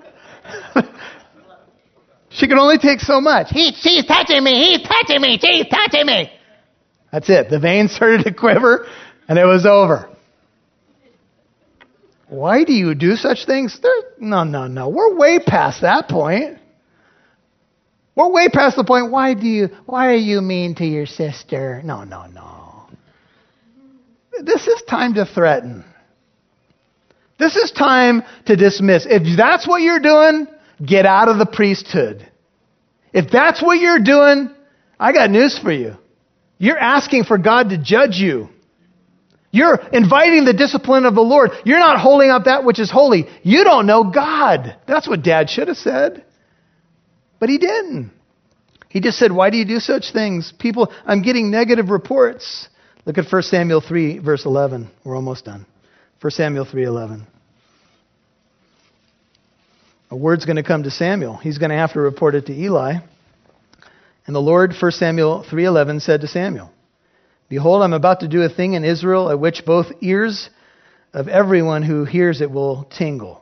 she 2.30 2.48
could 2.48 2.58
only 2.58 2.78
take 2.78 3.00
so 3.00 3.20
much. 3.20 3.48
He, 3.50 3.74
she's 3.74 4.06
touching 4.06 4.44
me, 4.44 4.78
he's 4.78 4.88
touching 4.88 5.22
me, 5.22 5.40
she's 5.42 5.68
touching 5.68 6.06
me. 6.06 6.32
That's 7.12 7.30
it. 7.30 7.50
The 7.50 7.60
veins 7.60 7.92
started 7.96 8.24
to 8.26 8.34
quiver, 8.34 8.88
and 9.28 9.40
it 9.40 9.46
was 9.46 9.66
over. 9.66 10.10
Why 12.28 12.64
do 12.64 12.74
you 12.74 12.94
do 12.94 13.16
such 13.16 13.46
things? 13.46 13.80
No, 14.20 14.44
no, 14.44 14.68
no. 14.68 14.90
We're 14.90 15.16
way 15.18 15.40
past 15.40 15.82
that 15.82 16.08
point. 16.08 16.60
We're 18.20 18.28
way 18.28 18.50
past 18.50 18.76
the 18.76 18.84
point. 18.84 19.12
Why 19.12 19.34
do 19.34 19.48
you? 19.48 19.70
Why 19.86 20.08
are 20.08 20.18
you 20.18 20.42
mean 20.42 20.76
to 20.76 20.86
your 20.86 21.06
sister? 21.06 21.82
No, 21.86 22.04
no, 22.04 22.26
no. 22.26 22.90
This 24.44 24.68
is 24.68 24.82
time 24.82 25.14
to 25.14 25.26
threaten. 25.26 25.86
This 27.38 27.56
is 27.56 27.72
time 27.72 28.24
to 28.48 28.58
dismiss. 28.58 29.06
If 29.10 29.38
that's 29.38 29.66
what 29.66 29.82
you're 29.82 30.02
doing, 30.02 30.48
get 30.86 31.06
out 31.06 31.30
of 31.30 31.38
the 31.38 31.46
priesthood. 31.46 32.30
If 33.14 33.32
that's 33.32 33.64
what 33.64 33.80
you're 33.80 34.04
doing, 34.04 34.54
I 35.00 35.14
got 35.14 35.30
news 35.30 35.58
for 35.58 35.72
you. 35.72 35.96
You're 36.58 36.78
asking 36.78 37.24
for 37.24 37.38
God 37.38 37.70
to 37.70 37.78
judge 37.78 38.18
you. 38.18 38.50
You're 39.50 39.80
inviting 39.94 40.44
the 40.44 40.52
discipline 40.52 41.06
of 41.06 41.16
the 41.16 41.22
Lord. 41.22 41.52
You're 41.64 41.80
not 41.80 42.02
holding 42.02 42.32
up 42.32 42.44
that 42.44 42.66
which 42.66 42.80
is 42.80 42.92
holy. 42.92 43.28
You 43.44 43.64
don't 43.64 43.86
know 43.86 44.12
God. 44.12 44.76
That's 44.90 45.08
what 45.08 45.24
dad 45.24 45.50
should 45.50 45.70
have 45.70 45.78
said. 45.78 46.26
But 47.40 47.50
he 47.50 47.58
didn't. 47.58 48.12
He 48.90 49.00
just 49.00 49.18
said, 49.18 49.32
Why 49.32 49.50
do 49.50 49.58
you 49.58 49.66
do 49.66 49.80
such 49.80 50.12
things? 50.12 50.54
People, 50.58 50.92
I'm 51.06 51.22
getting 51.22 51.52
negative 51.52 51.90
reports. 51.90 52.68
Look 53.06 53.18
at 53.18 53.32
1 53.32 53.42
Samuel 53.44 53.82
3, 53.82 54.20
verse 54.20 54.46
11. 54.46 54.90
We're 55.04 55.16
almost 55.16 55.46
done. 55.46 55.66
1 56.22 56.32
Samuel 56.32 56.66
3, 56.66 56.84
11. 56.84 57.28
A 60.12 60.16
word's 60.16 60.46
going 60.46 60.56
to 60.56 60.64
come 60.64 60.84
to 60.84 60.92
Samuel. 60.92 61.38
He's 61.38 61.60
going 61.60 61.70
to 61.70 61.78
have 61.78 61.94
to 61.94 62.00
report 62.00 62.34
it 62.34 62.48
to 62.48 62.54
Eli. 62.54 62.96
And 64.26 64.36
the 64.36 64.42
Lord, 64.42 64.74
1 64.80 64.92
Samuel 64.92 65.46
3:11 65.50 66.02
said 66.02 66.22
to 66.22 66.28
Samuel, 66.28 66.72
Behold, 67.48 67.82
I'm 67.82 67.94
about 67.94 68.20
to 68.20 68.28
do 68.28 68.44
a 68.44 68.50
thing 68.50 68.74
in 68.74 68.84
Israel 68.84 69.30
at 69.30 69.40
which 69.40 69.66
both 69.66 69.88
ears 70.02 70.50
of 71.14 71.28
everyone 71.28 71.84
who 71.84 72.06
hears 72.06 72.42
it 72.42 72.52
will 72.52 72.84
tingle. 72.84 73.42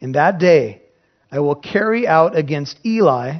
In 0.00 0.12
that 0.12 0.38
day, 0.38 0.82
I 1.32 1.40
will 1.40 1.56
carry 1.56 2.06
out 2.06 2.36
against 2.36 2.78
Eli 2.86 3.38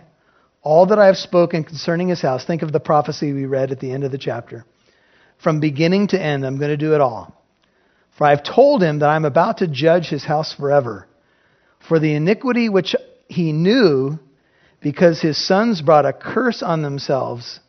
all 0.62 0.86
that 0.86 0.98
I 0.98 1.06
have 1.06 1.16
spoken 1.16 1.62
concerning 1.62 2.08
his 2.08 2.22
house. 2.22 2.44
Think 2.44 2.62
of 2.62 2.72
the 2.72 2.80
prophecy 2.80 3.32
we 3.32 3.46
read 3.46 3.70
at 3.70 3.78
the 3.80 3.92
end 3.92 4.02
of 4.02 4.10
the 4.10 4.18
chapter. 4.18 4.64
From 5.42 5.60
beginning 5.60 6.08
to 6.08 6.20
end, 6.20 6.44
I'm 6.44 6.58
going 6.58 6.70
to 6.70 6.76
do 6.76 6.94
it 6.94 7.00
all. 7.00 7.40
For 8.16 8.26
I 8.26 8.30
have 8.30 8.44
told 8.44 8.82
him 8.82 9.00
that 9.00 9.08
I'm 9.08 9.24
about 9.24 9.58
to 9.58 9.68
judge 9.68 10.08
his 10.08 10.24
house 10.24 10.54
forever. 10.54 11.06
For 11.86 12.00
the 12.00 12.14
iniquity 12.14 12.68
which 12.68 12.94
he 13.28 13.52
knew, 13.52 14.18
because 14.80 15.20
his 15.20 15.44
sons 15.46 15.82
brought 15.82 16.06
a 16.06 16.12
curse 16.12 16.62
on 16.62 16.82
themselves. 16.82 17.60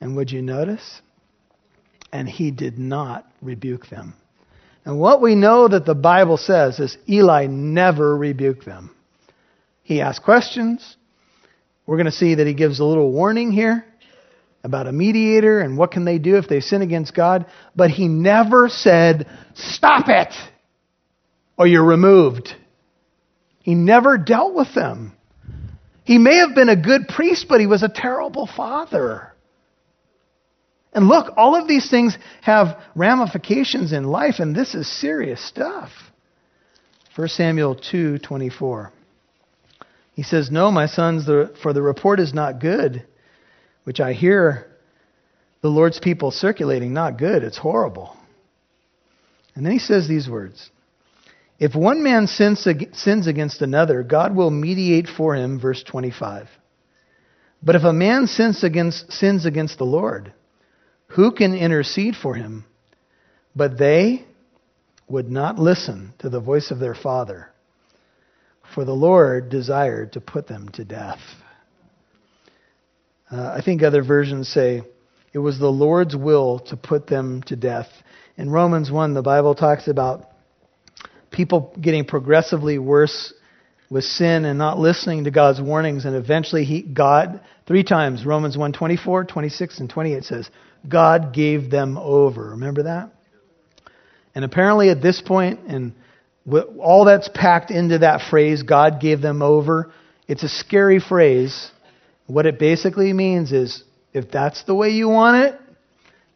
And 0.00 0.16
would 0.16 0.30
you 0.30 0.42
notice? 0.42 1.00
and 2.16 2.26
he 2.26 2.50
did 2.50 2.78
not 2.78 3.30
rebuke 3.42 3.88
them. 3.88 4.14
And 4.86 4.98
what 4.98 5.20
we 5.20 5.34
know 5.34 5.68
that 5.68 5.84
the 5.84 5.94
Bible 5.94 6.38
says 6.38 6.80
is 6.80 6.96
Eli 7.06 7.46
never 7.46 8.16
rebuked 8.16 8.64
them. 8.64 8.95
He 9.86 10.00
asks 10.00 10.24
questions. 10.24 10.96
We're 11.86 11.96
going 11.96 12.06
to 12.06 12.12
see 12.12 12.34
that 12.34 12.46
he 12.46 12.54
gives 12.54 12.80
a 12.80 12.84
little 12.84 13.12
warning 13.12 13.52
here 13.52 13.84
about 14.64 14.88
a 14.88 14.92
mediator 14.92 15.60
and 15.60 15.78
what 15.78 15.92
can 15.92 16.04
they 16.04 16.18
do 16.18 16.38
if 16.38 16.48
they 16.48 16.58
sin 16.58 16.82
against 16.82 17.14
God, 17.14 17.46
but 17.76 17.90
he 17.90 18.08
never 18.08 18.68
said, 18.68 19.28
"Stop 19.54 20.08
it," 20.08 20.34
or 21.56 21.68
you're 21.68 21.84
removed. 21.84 22.52
He 23.62 23.76
never 23.76 24.18
dealt 24.18 24.54
with 24.54 24.74
them. 24.74 25.12
He 26.02 26.18
may 26.18 26.38
have 26.38 26.56
been 26.56 26.68
a 26.68 26.74
good 26.74 27.06
priest, 27.06 27.46
but 27.48 27.60
he 27.60 27.68
was 27.68 27.84
a 27.84 27.88
terrible 27.88 28.48
father. 28.48 29.32
And 30.92 31.06
look, 31.06 31.32
all 31.36 31.54
of 31.54 31.68
these 31.68 31.88
things 31.88 32.18
have 32.40 32.76
ramifications 32.96 33.92
in 33.92 34.02
life, 34.02 34.40
and 34.40 34.52
this 34.52 34.74
is 34.74 34.88
serious 34.88 35.40
stuff. 35.40 35.92
1 37.14 37.28
Samuel 37.28 37.76
2:24. 37.76 38.90
He 40.16 40.22
says, 40.22 40.50
"No, 40.50 40.72
my 40.72 40.86
sons, 40.86 41.26
the, 41.26 41.54
for 41.62 41.74
the 41.74 41.82
report 41.82 42.20
is 42.20 42.32
not 42.32 42.58
good, 42.58 43.04
which 43.84 44.00
I 44.00 44.14
hear 44.14 44.66
the 45.60 45.68
Lord's 45.68 46.00
people 46.00 46.30
circulating. 46.30 46.94
Not 46.94 47.18
good; 47.18 47.44
it's 47.44 47.58
horrible." 47.58 48.16
And 49.54 49.64
then 49.64 49.72
he 49.72 49.78
says 49.78 50.08
these 50.08 50.28
words: 50.28 50.70
"If 51.58 51.74
one 51.74 52.02
man 52.02 52.28
sins, 52.28 52.66
sins 52.94 53.26
against 53.26 53.60
another, 53.60 54.02
God 54.02 54.34
will 54.34 54.50
mediate 54.50 55.06
for 55.06 55.34
him." 55.34 55.60
Verse 55.60 55.82
25. 55.82 56.48
But 57.62 57.76
if 57.76 57.84
a 57.84 57.92
man 57.92 58.26
sins 58.26 58.64
against 58.64 59.12
sins 59.12 59.44
against 59.44 59.76
the 59.76 59.84
Lord, 59.84 60.32
who 61.08 61.30
can 61.30 61.54
intercede 61.54 62.16
for 62.16 62.34
him? 62.34 62.64
But 63.54 63.76
they 63.76 64.24
would 65.08 65.30
not 65.30 65.58
listen 65.58 66.14
to 66.20 66.30
the 66.30 66.40
voice 66.40 66.70
of 66.70 66.78
their 66.78 66.94
father, 66.94 67.50
for 68.74 68.84
the 68.84 68.92
Lord 68.92 69.48
desired 69.48 70.12
to 70.12 70.20
put 70.20 70.46
them 70.46 70.68
to 70.70 70.84
death. 70.84 71.20
Uh, 73.30 73.54
I 73.56 73.62
think 73.64 73.82
other 73.82 74.02
versions 74.02 74.48
say 74.48 74.82
it 75.32 75.38
was 75.38 75.58
the 75.58 75.70
Lord's 75.70 76.16
will 76.16 76.60
to 76.60 76.76
put 76.76 77.06
them 77.06 77.42
to 77.44 77.56
death. 77.56 77.88
In 78.36 78.50
Romans 78.50 78.90
1, 78.90 79.14
the 79.14 79.22
Bible 79.22 79.54
talks 79.54 79.88
about 79.88 80.30
people 81.30 81.76
getting 81.80 82.04
progressively 82.04 82.78
worse 82.78 83.32
with 83.90 84.04
sin 84.04 84.44
and 84.44 84.58
not 84.58 84.78
listening 84.78 85.24
to 85.24 85.30
God's 85.30 85.60
warnings, 85.60 86.04
and 86.04 86.16
eventually 86.16 86.64
he, 86.64 86.82
God, 86.82 87.40
three 87.66 87.84
times, 87.84 88.24
Romans 88.24 88.56
1 88.56 88.72
24, 88.72 89.24
26, 89.24 89.80
and 89.80 89.90
28 89.90 90.24
says, 90.24 90.50
God 90.88 91.34
gave 91.34 91.70
them 91.70 91.96
over. 91.98 92.50
Remember 92.50 92.84
that? 92.84 93.10
And 94.34 94.44
apparently 94.44 94.90
at 94.90 95.02
this 95.02 95.20
point, 95.20 95.60
and 95.66 95.92
all 96.78 97.04
that's 97.04 97.28
packed 97.28 97.70
into 97.70 97.98
that 97.98 98.28
phrase, 98.30 98.62
God 98.62 99.00
gave 99.00 99.20
them 99.20 99.42
over, 99.42 99.92
it's 100.28 100.42
a 100.42 100.48
scary 100.48 101.00
phrase. 101.00 101.70
What 102.26 102.46
it 102.46 102.58
basically 102.58 103.12
means 103.12 103.52
is 103.52 103.82
if 104.12 104.30
that's 104.30 104.64
the 104.64 104.74
way 104.74 104.90
you 104.90 105.08
want 105.08 105.44
it, 105.44 105.60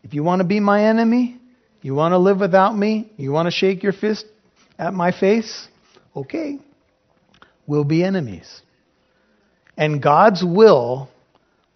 if 0.03 0.15
you 0.15 0.23
want 0.23 0.41
to 0.41 0.47
be 0.47 0.61
my 0.61 0.87
enemy, 0.87 1.41
you 1.83 1.95
want 1.95 2.13
to 2.13 2.19
live 2.19 2.41
without 2.41 2.77
me, 2.77 3.11
you 3.17 3.33
want 3.33 3.47
to 3.47 3.51
shake 3.51 3.83
your 3.83 3.93
fist 3.93 4.27
at 4.79 4.95
my 4.95 5.13
face, 5.13 5.69
okay, 6.17 6.59
we'll 7.67 7.85
be 7.85 8.03
enemies. 8.03 8.63
And 9.77 10.03
God's 10.03 10.45
will 10.45 11.09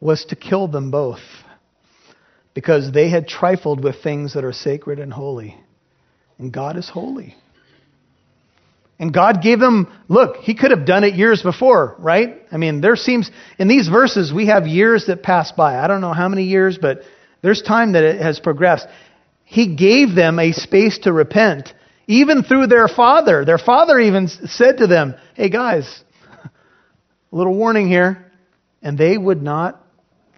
was 0.00 0.24
to 0.26 0.36
kill 0.36 0.68
them 0.68 0.90
both 0.90 1.22
because 2.52 2.92
they 2.92 3.10
had 3.10 3.26
trifled 3.26 3.82
with 3.82 4.02
things 4.02 4.34
that 4.34 4.44
are 4.44 4.52
sacred 4.52 4.98
and 4.98 5.12
holy. 5.12 5.58
And 6.38 6.52
God 6.52 6.76
is 6.76 6.88
holy. 6.88 7.36
And 9.04 9.12
God 9.12 9.42
gave 9.42 9.60
them, 9.60 9.92
look, 10.08 10.36
He 10.36 10.54
could 10.54 10.70
have 10.70 10.86
done 10.86 11.04
it 11.04 11.14
years 11.14 11.42
before, 11.42 11.94
right? 11.98 12.40
I 12.50 12.56
mean, 12.56 12.80
there 12.80 12.96
seems, 12.96 13.30
in 13.58 13.68
these 13.68 13.86
verses, 13.86 14.32
we 14.32 14.46
have 14.46 14.66
years 14.66 15.08
that 15.08 15.22
pass 15.22 15.52
by. 15.52 15.76
I 15.76 15.88
don't 15.88 16.00
know 16.00 16.14
how 16.14 16.26
many 16.30 16.44
years, 16.44 16.78
but 16.80 17.02
there's 17.42 17.60
time 17.60 17.92
that 17.92 18.02
it 18.02 18.22
has 18.22 18.40
progressed. 18.40 18.86
He 19.44 19.76
gave 19.76 20.14
them 20.14 20.38
a 20.38 20.52
space 20.52 21.00
to 21.00 21.12
repent, 21.12 21.74
even 22.06 22.44
through 22.44 22.68
their 22.68 22.88
father. 22.88 23.44
Their 23.44 23.58
father 23.58 24.00
even 24.00 24.26
said 24.26 24.78
to 24.78 24.86
them, 24.86 25.16
hey 25.34 25.50
guys, 25.50 26.02
a 26.42 26.50
little 27.30 27.54
warning 27.54 27.88
here. 27.88 28.32
And 28.80 28.96
they 28.96 29.18
would 29.18 29.42
not 29.42 29.84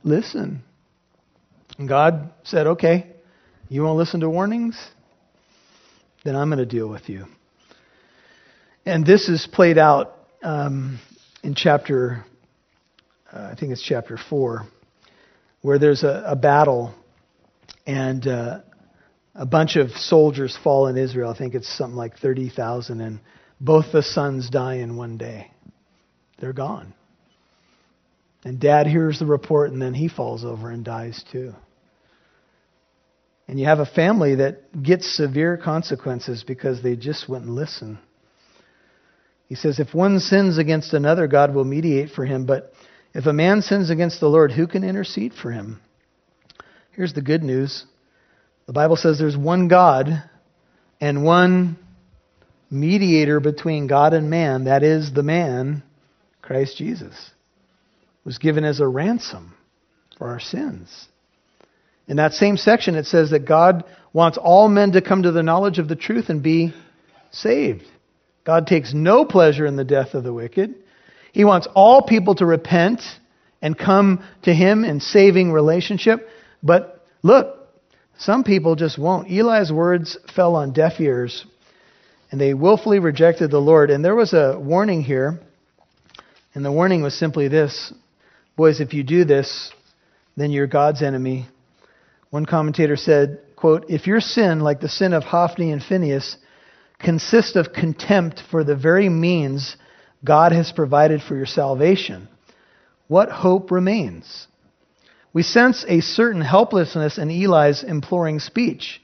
listen. 0.02 0.64
And 1.78 1.88
God 1.88 2.32
said, 2.42 2.66
okay, 2.66 3.06
you 3.68 3.84
won't 3.84 3.96
listen 3.96 4.18
to 4.22 4.28
warnings? 4.28 4.76
Then 6.24 6.34
I'm 6.34 6.48
going 6.48 6.58
to 6.58 6.66
deal 6.66 6.88
with 6.88 7.08
you. 7.08 7.26
And 8.86 9.04
this 9.04 9.28
is 9.28 9.48
played 9.52 9.78
out 9.78 10.14
um, 10.44 11.00
in 11.42 11.56
chapter, 11.56 12.24
uh, 13.32 13.50
I 13.50 13.56
think 13.56 13.72
it's 13.72 13.82
chapter 13.82 14.16
4, 14.16 14.64
where 15.60 15.80
there's 15.80 16.04
a, 16.04 16.22
a 16.24 16.36
battle 16.36 16.94
and 17.84 18.24
uh, 18.24 18.60
a 19.34 19.44
bunch 19.44 19.74
of 19.74 19.90
soldiers 19.90 20.56
fall 20.62 20.86
in 20.86 20.96
Israel. 20.96 21.32
I 21.32 21.36
think 21.36 21.56
it's 21.56 21.68
something 21.76 21.96
like 21.96 22.18
30,000, 22.18 23.00
and 23.00 23.18
both 23.60 23.86
the 23.90 24.04
sons 24.04 24.50
die 24.50 24.76
in 24.76 24.96
one 24.96 25.18
day. 25.18 25.50
They're 26.38 26.52
gone. 26.52 26.94
And 28.44 28.60
dad 28.60 28.86
hears 28.86 29.18
the 29.18 29.26
report, 29.26 29.72
and 29.72 29.82
then 29.82 29.94
he 29.94 30.06
falls 30.06 30.44
over 30.44 30.70
and 30.70 30.84
dies 30.84 31.24
too. 31.32 31.54
And 33.48 33.58
you 33.58 33.66
have 33.66 33.80
a 33.80 33.86
family 33.86 34.36
that 34.36 34.80
gets 34.80 35.16
severe 35.16 35.56
consequences 35.56 36.44
because 36.44 36.84
they 36.84 36.94
just 36.94 37.28
wouldn't 37.28 37.50
listen. 37.50 37.98
He 39.48 39.54
says, 39.54 39.78
If 39.78 39.94
one 39.94 40.20
sins 40.20 40.58
against 40.58 40.92
another, 40.92 41.26
God 41.26 41.54
will 41.54 41.64
mediate 41.64 42.10
for 42.10 42.24
him. 42.24 42.46
But 42.46 42.72
if 43.14 43.26
a 43.26 43.32
man 43.32 43.62
sins 43.62 43.90
against 43.90 44.20
the 44.20 44.28
Lord, 44.28 44.52
who 44.52 44.66
can 44.66 44.84
intercede 44.84 45.32
for 45.34 45.50
him? 45.50 45.80
Here's 46.92 47.14
the 47.14 47.22
good 47.22 47.42
news 47.42 47.84
the 48.66 48.72
Bible 48.72 48.96
says 48.96 49.18
there's 49.18 49.36
one 49.36 49.68
God 49.68 50.24
and 51.00 51.24
one 51.24 51.76
mediator 52.70 53.38
between 53.38 53.86
God 53.86 54.12
and 54.12 54.28
man. 54.28 54.64
That 54.64 54.82
is 54.82 55.12
the 55.12 55.22
man, 55.22 55.84
Christ 56.42 56.76
Jesus, 56.76 57.14
was 58.24 58.38
given 58.38 58.64
as 58.64 58.80
a 58.80 58.88
ransom 58.88 59.54
for 60.18 60.28
our 60.28 60.40
sins. 60.40 61.06
In 62.08 62.16
that 62.16 62.32
same 62.32 62.56
section, 62.56 62.94
it 62.96 63.06
says 63.06 63.30
that 63.30 63.46
God 63.46 63.84
wants 64.12 64.38
all 64.38 64.68
men 64.68 64.92
to 64.92 65.02
come 65.02 65.22
to 65.22 65.32
the 65.32 65.42
knowledge 65.42 65.78
of 65.78 65.88
the 65.88 65.96
truth 65.96 66.28
and 66.28 66.42
be 66.42 66.72
saved. 67.30 67.84
God 68.46 68.66
takes 68.66 68.94
no 68.94 69.26
pleasure 69.26 69.66
in 69.66 69.76
the 69.76 69.84
death 69.84 70.14
of 70.14 70.24
the 70.24 70.32
wicked. 70.32 70.74
He 71.32 71.44
wants 71.44 71.68
all 71.74 72.02
people 72.02 72.36
to 72.36 72.46
repent 72.46 73.02
and 73.60 73.76
come 73.76 74.24
to 74.44 74.54
Him 74.54 74.84
in 74.84 75.00
saving 75.00 75.52
relationship. 75.52 76.28
But 76.62 77.04
look, 77.22 77.68
some 78.18 78.44
people 78.44 78.76
just 78.76 78.98
won't. 78.98 79.28
Eli's 79.28 79.70
words 79.70 80.16
fell 80.34 80.54
on 80.54 80.72
deaf 80.72 81.00
ears, 81.00 81.44
and 82.30 82.40
they 82.40 82.54
willfully 82.54 83.00
rejected 83.00 83.50
the 83.50 83.58
Lord. 83.58 83.90
And 83.90 84.02
there 84.02 84.14
was 84.14 84.32
a 84.32 84.58
warning 84.58 85.02
here, 85.02 85.38
and 86.54 86.64
the 86.64 86.72
warning 86.72 87.02
was 87.02 87.18
simply 87.18 87.48
this 87.48 87.92
Boys, 88.56 88.80
if 88.80 88.94
you 88.94 89.02
do 89.02 89.24
this, 89.24 89.70
then 90.36 90.50
you're 90.50 90.66
God's 90.66 91.02
enemy 91.02 91.46
one 92.30 92.46
commentator 92.46 92.96
said, 92.96 93.38
quote, 93.56 93.86
If 93.88 94.06
your 94.06 94.20
sin, 94.20 94.60
like 94.60 94.80
the 94.80 94.88
sin 94.88 95.12
of 95.12 95.24
Hophni 95.24 95.70
and 95.70 95.82
Phinehas, 95.82 96.36
consists 96.98 97.56
of 97.56 97.72
contempt 97.72 98.42
for 98.50 98.64
the 98.64 98.76
very 98.76 99.08
means 99.08 99.76
God 100.24 100.52
has 100.52 100.72
provided 100.72 101.22
for 101.22 101.36
your 101.36 101.46
salvation, 101.46 102.28
what 103.08 103.30
hope 103.30 103.70
remains? 103.70 104.48
We 105.32 105.42
sense 105.42 105.84
a 105.86 106.00
certain 106.00 106.40
helplessness 106.40 107.18
in 107.18 107.30
Eli's 107.30 107.84
imploring 107.84 108.40
speech. 108.40 109.00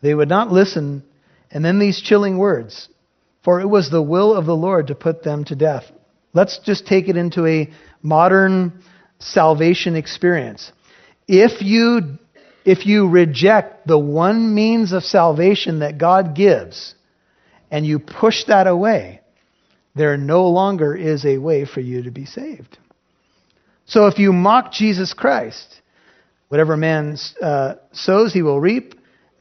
They 0.00 0.14
would 0.14 0.28
not 0.28 0.52
listen, 0.52 1.02
and 1.50 1.64
then 1.64 1.78
these 1.78 2.00
chilling 2.00 2.38
words 2.38 2.88
For 3.42 3.60
it 3.60 3.68
was 3.68 3.90
the 3.90 4.02
will 4.02 4.34
of 4.34 4.46
the 4.46 4.56
Lord 4.56 4.88
to 4.88 4.94
put 4.94 5.22
them 5.22 5.44
to 5.44 5.54
death. 5.54 5.84
Let's 6.34 6.58
just 6.58 6.86
take 6.86 7.08
it 7.08 7.16
into 7.16 7.46
a 7.46 7.70
modern 8.02 8.82
salvation 9.18 9.96
experience. 9.96 10.72
If 11.28 11.62
you 11.62 12.18
if 12.64 12.84
you 12.84 13.08
reject 13.08 13.86
the 13.86 13.98
one 13.98 14.52
means 14.52 14.92
of 14.92 15.04
salvation 15.04 15.78
that 15.78 15.98
God 15.98 16.34
gives 16.34 16.95
and 17.70 17.86
you 17.86 17.98
push 17.98 18.44
that 18.44 18.66
away, 18.66 19.20
there 19.94 20.16
no 20.16 20.48
longer 20.48 20.94
is 20.94 21.24
a 21.24 21.38
way 21.38 21.64
for 21.64 21.80
you 21.80 22.02
to 22.02 22.10
be 22.10 22.26
saved. 22.26 22.78
So 23.86 24.06
if 24.06 24.18
you 24.18 24.32
mock 24.32 24.72
Jesus 24.72 25.14
Christ, 25.14 25.80
whatever 26.48 26.76
man 26.76 27.16
uh, 27.40 27.74
sows, 27.92 28.32
he 28.32 28.42
will 28.42 28.60
reap. 28.60 28.94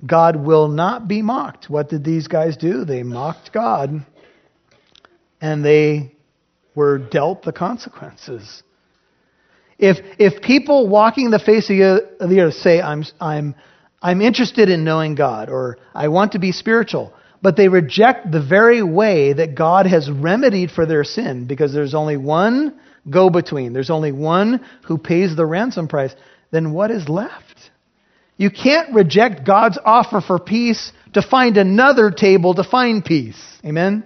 God 0.06 0.36
will 0.36 0.68
not 0.68 1.08
be 1.08 1.22
mocked. 1.22 1.70
What 1.70 1.90
did 1.90 2.04
these 2.04 2.28
guys 2.28 2.58
do? 2.58 2.86
They 2.86 3.04
mocked 3.04 3.52
God 3.52 4.06
and 5.42 5.66
they 5.66 6.16
were 6.76 6.98
dealt 6.98 7.44
the 7.44 7.54
consequences. 7.54 8.64
If, 9.78 9.98
if 10.20 10.42
people 10.42 10.88
walking 10.88 11.32
the 11.32 11.40
face 11.40 11.70
of 11.70 12.30
the 12.30 12.40
earth 12.40 12.54
say, 12.56 12.82
I'm, 12.82 13.04
I'm, 13.20 13.56
I'm 14.02 14.22
interested 14.22 14.70
in 14.70 14.84
knowing 14.84 15.16
God, 15.16 15.50
or 15.50 15.78
I 15.94 16.08
want 16.08 16.34
to 16.34 16.40
be 16.40 16.52
spiritual, 16.52 17.14
but 17.42 17.56
they 17.56 17.68
reject 17.68 18.32
the 18.32 18.42
very 18.42 18.82
way 18.82 19.34
that 19.34 19.56
God 19.56 19.86
has 19.86 20.10
remedied 20.10 20.72
for 20.72 20.86
their 20.86 21.04
sin, 21.04 21.46
because 21.46 21.74
there's 21.74 21.94
only 21.94 22.18
one 22.18 22.80
go 23.10 23.30
between, 23.30 23.74
there's 23.74 23.90
only 23.90 24.12
one 24.12 24.66
who 24.86 24.98
pays 24.98 25.36
the 25.36 25.46
ransom 25.46 25.88
price, 25.88 26.14
then 26.52 26.74
what 26.74 26.92
is 26.92 27.08
left? 27.08 27.72
You 28.38 28.50
can't 28.50 28.94
reject 28.94 29.46
God's 29.46 29.78
offer 29.84 30.22
for 30.22 30.40
peace 30.40 30.92
to 31.14 31.22
find 31.22 31.58
another 31.58 32.12
table 32.12 32.54
to 32.56 32.64
find 32.64 33.04
peace. 33.04 33.42
Amen? 33.64 34.04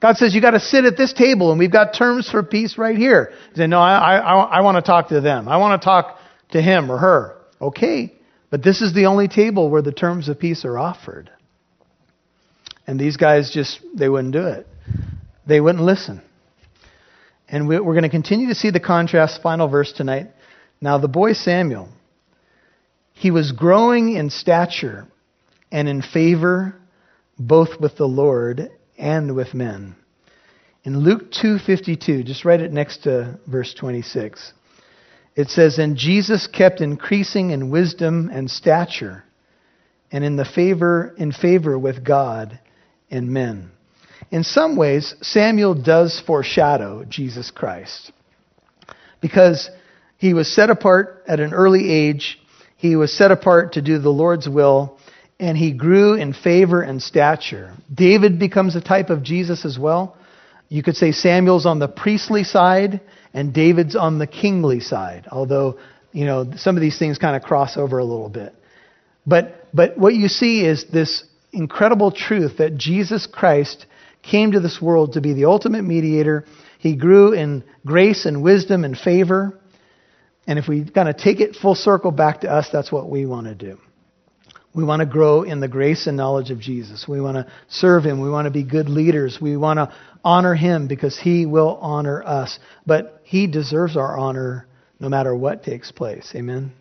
God 0.00 0.16
says 0.16 0.34
you 0.34 0.40
got 0.40 0.52
to 0.52 0.60
sit 0.60 0.84
at 0.84 0.96
this 0.96 1.12
table, 1.12 1.50
and 1.50 1.58
we've 1.58 1.72
got 1.72 1.94
terms 1.94 2.30
for 2.30 2.42
peace 2.42 2.78
right 2.78 2.96
here. 2.96 3.32
He 3.50 3.56
said, 3.56 3.70
"No, 3.70 3.80
I, 3.80 4.18
I, 4.18 4.34
I 4.58 4.60
want 4.60 4.76
to 4.76 4.82
talk 4.82 5.08
to 5.08 5.20
them. 5.20 5.48
I 5.48 5.56
want 5.56 5.80
to 5.80 5.84
talk 5.84 6.18
to 6.50 6.62
him 6.62 6.90
or 6.90 6.98
her." 6.98 7.36
Okay, 7.60 8.14
But 8.50 8.62
this 8.62 8.80
is 8.80 8.94
the 8.94 9.06
only 9.06 9.28
table 9.28 9.68
where 9.70 9.82
the 9.82 9.92
terms 9.92 10.28
of 10.28 10.38
peace 10.38 10.64
are 10.64 10.78
offered. 10.78 11.30
And 12.88 12.98
these 12.98 13.18
guys 13.18 13.50
just, 13.50 13.80
they 13.94 14.08
wouldn't 14.08 14.32
do 14.32 14.46
it. 14.46 14.66
They 15.46 15.60
wouldn't 15.60 15.84
listen. 15.84 16.22
And 17.46 17.68
we're 17.68 17.82
going 17.82 18.02
to 18.02 18.08
continue 18.08 18.48
to 18.48 18.54
see 18.54 18.70
the 18.70 18.80
contrast, 18.80 19.42
final 19.42 19.68
verse 19.68 19.92
tonight. 19.92 20.28
Now, 20.80 20.96
the 20.96 21.06
boy 21.06 21.34
Samuel, 21.34 21.90
he 23.12 23.30
was 23.30 23.52
growing 23.52 24.14
in 24.14 24.30
stature 24.30 25.06
and 25.70 25.86
in 25.86 26.00
favor 26.00 26.76
both 27.38 27.78
with 27.78 27.96
the 27.96 28.06
Lord 28.06 28.70
and 28.96 29.36
with 29.36 29.52
men. 29.52 29.94
In 30.82 31.00
Luke 31.00 31.30
2:52, 31.30 32.24
just 32.24 32.46
write 32.46 32.62
it 32.62 32.72
next 32.72 33.02
to 33.02 33.38
verse 33.46 33.74
26. 33.74 34.54
It 35.36 35.50
says, 35.50 35.78
And 35.78 35.94
Jesus 35.94 36.46
kept 36.46 36.80
increasing 36.80 37.50
in 37.50 37.68
wisdom 37.68 38.30
and 38.32 38.50
stature, 38.50 39.24
and 40.10 40.24
in 40.24 40.36
the 40.36 40.46
favor 40.46 41.14
in 41.18 41.32
favor 41.32 41.78
with 41.78 42.02
God 42.02 42.58
and 43.10 43.30
men. 43.30 43.70
In 44.30 44.44
some 44.44 44.76
ways, 44.76 45.14
Samuel 45.22 45.74
does 45.74 46.20
foreshadow 46.26 47.04
Jesus 47.04 47.50
Christ. 47.50 48.12
Because 49.20 49.70
he 50.18 50.34
was 50.34 50.52
set 50.52 50.70
apart 50.70 51.24
at 51.26 51.40
an 51.40 51.54
early 51.54 51.90
age, 51.90 52.38
he 52.76 52.96
was 52.96 53.12
set 53.12 53.30
apart 53.30 53.72
to 53.72 53.82
do 53.82 53.98
the 53.98 54.10
Lord's 54.10 54.48
will, 54.48 54.98
and 55.40 55.56
he 55.56 55.72
grew 55.72 56.14
in 56.14 56.32
favor 56.32 56.82
and 56.82 57.02
stature. 57.02 57.74
David 57.92 58.38
becomes 58.38 58.76
a 58.76 58.80
type 58.80 59.10
of 59.10 59.22
Jesus 59.22 59.64
as 59.64 59.78
well. 59.78 60.16
You 60.68 60.82
could 60.82 60.96
say 60.96 61.12
Samuel's 61.12 61.66
on 61.66 61.78
the 61.78 61.88
priestly 61.88 62.44
side, 62.44 63.00
and 63.32 63.54
David's 63.54 63.96
on 63.96 64.18
the 64.18 64.26
kingly 64.26 64.80
side, 64.80 65.26
although, 65.30 65.78
you 66.12 66.26
know, 66.26 66.52
some 66.56 66.76
of 66.76 66.82
these 66.82 66.98
things 66.98 67.18
kind 67.18 67.36
of 67.36 67.42
cross 67.42 67.76
over 67.76 67.98
a 67.98 68.04
little 68.04 68.28
bit. 68.28 68.54
But, 69.26 69.66
but 69.72 69.96
what 69.96 70.14
you 70.14 70.28
see 70.28 70.64
is 70.64 70.86
this 70.92 71.24
incredible 71.52 72.10
truth 72.10 72.58
that 72.58 72.76
Jesus 72.76 73.26
Christ 73.26 73.86
came 74.22 74.52
to 74.52 74.60
this 74.60 74.80
world 74.80 75.14
to 75.14 75.20
be 75.20 75.32
the 75.32 75.46
ultimate 75.46 75.82
mediator. 75.82 76.44
He 76.78 76.96
grew 76.96 77.32
in 77.32 77.64
grace 77.86 78.26
and 78.26 78.42
wisdom 78.42 78.84
and 78.84 78.96
favor. 78.96 79.58
And 80.46 80.58
if 80.58 80.68
we 80.68 80.84
kind 80.84 81.08
of 81.08 81.16
take 81.16 81.40
it 81.40 81.56
full 81.56 81.74
circle 81.74 82.10
back 82.10 82.42
to 82.42 82.50
us, 82.50 82.68
that's 82.72 82.92
what 82.92 83.08
we 83.08 83.26
want 83.26 83.46
to 83.46 83.54
do. 83.54 83.78
We 84.74 84.84
want 84.84 85.00
to 85.00 85.06
grow 85.06 85.42
in 85.42 85.60
the 85.60 85.68
grace 85.68 86.06
and 86.06 86.16
knowledge 86.16 86.50
of 86.50 86.60
Jesus. 86.60 87.06
We 87.08 87.20
want 87.20 87.36
to 87.36 87.52
serve 87.68 88.04
Him. 88.04 88.20
We 88.20 88.30
want 88.30 88.46
to 88.46 88.50
be 88.50 88.62
good 88.62 88.88
leaders. 88.88 89.38
We 89.40 89.56
want 89.56 89.78
to 89.78 89.92
honor 90.22 90.54
Him 90.54 90.88
because 90.88 91.18
He 91.18 91.46
will 91.46 91.78
honor 91.80 92.22
us. 92.22 92.58
But 92.86 93.20
He 93.24 93.46
deserves 93.46 93.96
our 93.96 94.16
honor 94.16 94.66
no 95.00 95.08
matter 95.08 95.34
what 95.34 95.64
takes 95.64 95.90
place. 95.90 96.32
Amen? 96.34 96.72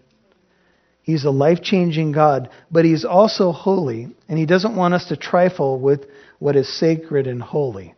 He's 1.08 1.24
a 1.24 1.32
life 1.32 1.64
changing 1.64 2.12
God, 2.12 2.50
but 2.70 2.84
He's 2.84 3.06
also 3.06 3.54
holy, 3.54 4.10
and 4.28 4.38
He 4.38 4.46
doesn't 4.46 4.76
want 4.76 4.94
us 4.94 5.06
to 5.06 5.16
trifle 5.16 5.80
with 5.80 6.06
what 6.38 6.58
is 6.58 6.68
sacred 6.68 7.28
and 7.28 7.42
holy. 7.42 7.96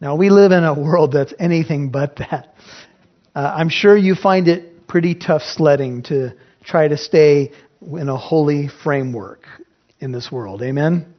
Now, 0.00 0.14
we 0.14 0.30
live 0.30 0.52
in 0.52 0.62
a 0.62 0.72
world 0.72 1.10
that's 1.10 1.34
anything 1.40 1.90
but 1.90 2.14
that. 2.16 2.54
Uh, 3.34 3.52
I'm 3.56 3.68
sure 3.68 3.96
you 3.96 4.14
find 4.14 4.46
it 4.46 4.86
pretty 4.86 5.16
tough 5.16 5.42
sledding 5.42 6.04
to 6.04 6.34
try 6.62 6.86
to 6.86 6.96
stay 6.96 7.50
in 7.80 8.08
a 8.08 8.16
holy 8.16 8.68
framework 8.68 9.44
in 9.98 10.12
this 10.12 10.30
world. 10.30 10.62
Amen? 10.62 11.12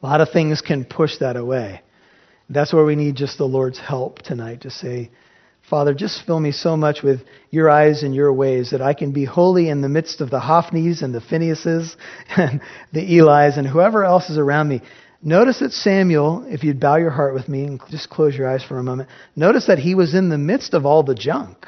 A 0.00 0.06
lot 0.06 0.20
of 0.20 0.30
things 0.30 0.60
can 0.60 0.84
push 0.84 1.18
that 1.18 1.34
away. 1.34 1.82
That's 2.48 2.72
where 2.72 2.84
we 2.84 2.94
need 2.94 3.16
just 3.16 3.36
the 3.36 3.48
Lord's 3.48 3.80
help 3.80 4.22
tonight 4.22 4.60
to 4.60 4.70
say, 4.70 5.10
Father, 5.72 5.94
just 5.94 6.26
fill 6.26 6.38
me 6.38 6.52
so 6.52 6.76
much 6.76 7.02
with 7.02 7.20
your 7.50 7.70
eyes 7.70 8.02
and 8.02 8.14
your 8.14 8.30
ways 8.30 8.72
that 8.72 8.82
I 8.82 8.92
can 8.92 9.12
be 9.12 9.24
holy 9.24 9.70
in 9.70 9.80
the 9.80 9.88
midst 9.88 10.20
of 10.20 10.28
the 10.28 10.38
Hophnis 10.38 11.00
and 11.00 11.14
the 11.14 11.20
Phinehas's 11.22 11.96
and 12.36 12.60
the 12.92 13.18
Eli's 13.18 13.56
and 13.56 13.66
whoever 13.66 14.04
else 14.04 14.28
is 14.28 14.36
around 14.36 14.68
me. 14.68 14.82
Notice 15.22 15.60
that 15.60 15.72
Samuel, 15.72 16.44
if 16.46 16.62
you'd 16.62 16.78
bow 16.78 16.96
your 16.96 17.08
heart 17.08 17.32
with 17.32 17.48
me 17.48 17.64
and 17.64 17.80
just 17.88 18.10
close 18.10 18.36
your 18.36 18.50
eyes 18.50 18.62
for 18.62 18.78
a 18.78 18.82
moment, 18.82 19.08
notice 19.34 19.66
that 19.68 19.78
he 19.78 19.94
was 19.94 20.14
in 20.14 20.28
the 20.28 20.36
midst 20.36 20.74
of 20.74 20.84
all 20.84 21.04
the 21.04 21.14
junk. 21.14 21.66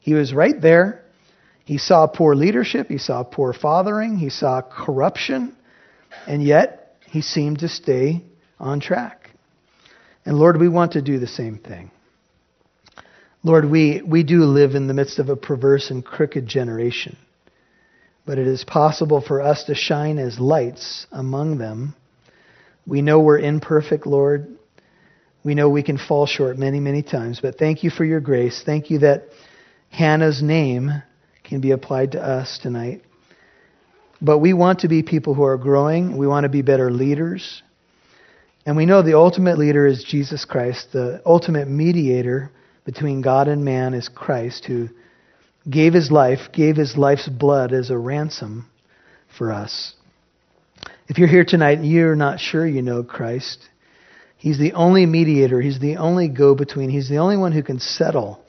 He 0.00 0.12
was 0.12 0.34
right 0.34 0.60
there. 0.60 1.02
He 1.64 1.78
saw 1.78 2.06
poor 2.06 2.34
leadership, 2.34 2.88
he 2.88 2.98
saw 2.98 3.22
poor 3.22 3.54
fathering, 3.54 4.18
he 4.18 4.28
saw 4.28 4.60
corruption, 4.60 5.56
and 6.26 6.42
yet 6.42 6.98
he 7.06 7.22
seemed 7.22 7.60
to 7.60 7.68
stay 7.68 8.22
on 8.60 8.80
track. 8.80 9.30
And 10.26 10.36
Lord, 10.36 10.60
we 10.60 10.68
want 10.68 10.92
to 10.92 11.00
do 11.00 11.18
the 11.18 11.26
same 11.26 11.56
thing. 11.56 11.90
Lord, 13.46 13.70
we, 13.70 14.00
we 14.00 14.22
do 14.22 14.44
live 14.44 14.74
in 14.74 14.86
the 14.86 14.94
midst 14.94 15.18
of 15.18 15.28
a 15.28 15.36
perverse 15.36 15.90
and 15.90 16.02
crooked 16.02 16.46
generation, 16.46 17.18
but 18.24 18.38
it 18.38 18.46
is 18.46 18.64
possible 18.64 19.20
for 19.20 19.42
us 19.42 19.64
to 19.64 19.74
shine 19.74 20.18
as 20.18 20.40
lights 20.40 21.06
among 21.12 21.58
them. 21.58 21.94
We 22.86 23.02
know 23.02 23.20
we're 23.20 23.38
imperfect, 23.38 24.06
Lord. 24.06 24.48
We 25.44 25.54
know 25.54 25.68
we 25.68 25.82
can 25.82 25.98
fall 25.98 26.24
short 26.24 26.56
many, 26.56 26.80
many 26.80 27.02
times, 27.02 27.40
but 27.42 27.58
thank 27.58 27.84
you 27.84 27.90
for 27.90 28.02
your 28.02 28.20
grace. 28.20 28.62
Thank 28.64 28.88
you 28.88 29.00
that 29.00 29.24
Hannah's 29.90 30.42
name 30.42 31.02
can 31.44 31.60
be 31.60 31.72
applied 31.72 32.12
to 32.12 32.22
us 32.22 32.58
tonight. 32.62 33.02
But 34.22 34.38
we 34.38 34.54
want 34.54 34.80
to 34.80 34.88
be 34.88 35.02
people 35.02 35.34
who 35.34 35.44
are 35.44 35.58
growing. 35.58 36.16
We 36.16 36.26
want 36.26 36.44
to 36.44 36.48
be 36.48 36.62
better 36.62 36.90
leaders. 36.90 37.62
And 38.64 38.74
we 38.74 38.86
know 38.86 39.02
the 39.02 39.18
ultimate 39.18 39.58
leader 39.58 39.86
is 39.86 40.02
Jesus 40.02 40.46
Christ. 40.46 40.92
The 40.94 41.20
ultimate 41.26 41.68
mediator 41.68 42.50
between 42.84 43.22
God 43.22 43.48
and 43.48 43.64
man 43.64 43.94
is 43.94 44.08
Christ, 44.08 44.66
who 44.66 44.88
gave 45.68 45.94
his 45.94 46.10
life, 46.10 46.52
gave 46.52 46.76
his 46.76 46.96
life's 46.96 47.28
blood 47.28 47.72
as 47.72 47.90
a 47.90 47.98
ransom 47.98 48.66
for 49.36 49.52
us. 49.52 49.94
If 51.08 51.18
you're 51.18 51.28
here 51.28 51.44
tonight 51.44 51.78
and 51.78 51.90
you're 51.90 52.16
not 52.16 52.40
sure 52.40 52.66
you 52.66 52.82
know 52.82 53.02
Christ, 53.02 53.58
He's 54.36 54.58
the 54.58 54.74
only 54.74 55.06
mediator, 55.06 55.60
He's 55.60 55.78
the 55.78 55.96
only 55.96 56.28
go 56.28 56.54
between, 56.54 56.90
He's 56.90 57.08
the 57.08 57.18
only 57.18 57.36
one 57.36 57.52
who 57.52 57.62
can 57.62 57.78
settle 57.78 58.40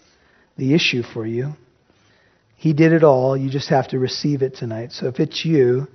the 0.58 0.74
issue 0.74 1.04
for 1.04 1.26
you. 1.26 1.54
He 2.58 2.74
did 2.74 2.94
it 2.94 3.04
all. 3.04 3.36
You 3.36 3.50
just 3.50 3.70
have 3.70 3.90
to 3.90 4.00
receive 4.00 4.42
it 4.42 4.56
tonight. 4.56 4.92
So 4.92 5.08
if 5.08 5.20
it's 5.20 5.46
you, 5.46 5.88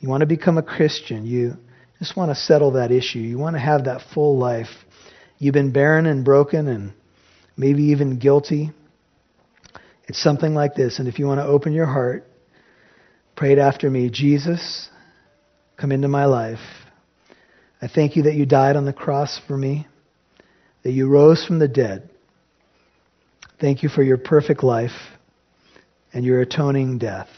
you 0.00 0.08
want 0.08 0.20
to 0.20 0.26
become 0.26 0.58
a 0.58 0.62
Christian, 0.62 1.26
you 1.26 1.56
just 1.98 2.16
want 2.16 2.30
to 2.30 2.34
settle 2.34 2.72
that 2.72 2.90
issue. 2.90 3.18
You 3.18 3.38
want 3.38 3.56
to 3.56 3.60
have 3.60 3.84
that 3.84 4.02
full 4.14 4.38
life. 4.38 4.68
You've 5.38 5.54
been 5.54 5.72
barren 5.72 6.06
and 6.06 6.24
broken 6.24 6.68
and 6.68 6.92
maybe 7.56 7.84
even 7.84 8.18
guilty. 8.18 8.70
It's 10.08 10.22
something 10.22 10.54
like 10.54 10.74
this. 10.74 10.98
And 10.98 11.08
if 11.08 11.18
you 11.18 11.26
want 11.26 11.40
to 11.40 11.46
open 11.46 11.72
your 11.72 11.86
heart, 11.86 12.24
pray 13.34 13.52
it 13.52 13.58
after 13.58 13.90
me 13.90 14.10
Jesus, 14.10 14.88
come 15.76 15.92
into 15.92 16.08
my 16.08 16.26
life. 16.26 16.60
I 17.80 17.88
thank 17.88 18.16
you 18.16 18.24
that 18.24 18.34
you 18.34 18.46
died 18.46 18.76
on 18.76 18.84
the 18.84 18.92
cross 18.92 19.40
for 19.46 19.56
me, 19.56 19.86
that 20.82 20.92
you 20.92 21.08
rose 21.08 21.44
from 21.44 21.58
the 21.58 21.68
dead. 21.68 22.08
Thank 23.60 23.82
you 23.82 23.88
for 23.88 24.02
your 24.02 24.18
perfect 24.18 24.62
life 24.62 24.96
and 26.12 26.24
your 26.24 26.40
atoning 26.40 26.98
death. 26.98 27.28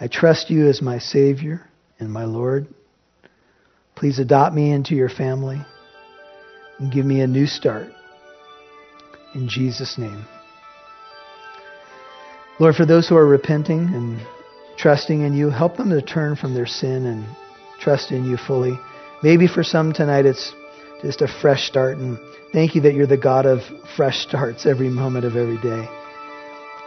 I 0.00 0.08
trust 0.08 0.50
you 0.50 0.68
as 0.68 0.82
my 0.82 0.98
Savior 0.98 1.66
and 1.98 2.12
my 2.12 2.24
Lord. 2.24 2.66
Please 3.94 4.18
adopt 4.18 4.54
me 4.54 4.72
into 4.72 4.94
your 4.94 5.08
family 5.08 5.60
and 6.78 6.92
give 6.92 7.06
me 7.06 7.20
a 7.20 7.26
new 7.26 7.46
start. 7.46 7.88
In 9.34 9.48
Jesus' 9.48 9.98
name. 9.98 10.24
Lord, 12.60 12.76
for 12.76 12.86
those 12.86 13.08
who 13.08 13.16
are 13.16 13.26
repenting 13.26 13.80
and 13.94 14.20
trusting 14.76 15.22
in 15.22 15.34
you, 15.34 15.50
help 15.50 15.76
them 15.76 15.90
to 15.90 16.00
turn 16.00 16.36
from 16.36 16.54
their 16.54 16.66
sin 16.66 17.06
and 17.06 17.26
trust 17.80 18.12
in 18.12 18.24
you 18.24 18.36
fully. 18.36 18.78
Maybe 19.22 19.48
for 19.48 19.64
some 19.64 19.92
tonight 19.92 20.26
it's 20.26 20.52
just 21.02 21.20
a 21.20 21.28
fresh 21.28 21.66
start. 21.66 21.98
And 21.98 22.18
thank 22.52 22.74
you 22.74 22.80
that 22.82 22.94
you're 22.94 23.06
the 23.06 23.16
God 23.16 23.46
of 23.46 23.60
fresh 23.96 24.18
starts 24.18 24.66
every 24.66 24.88
moment 24.88 25.24
of 25.24 25.36
every 25.36 25.58
day. 25.58 25.88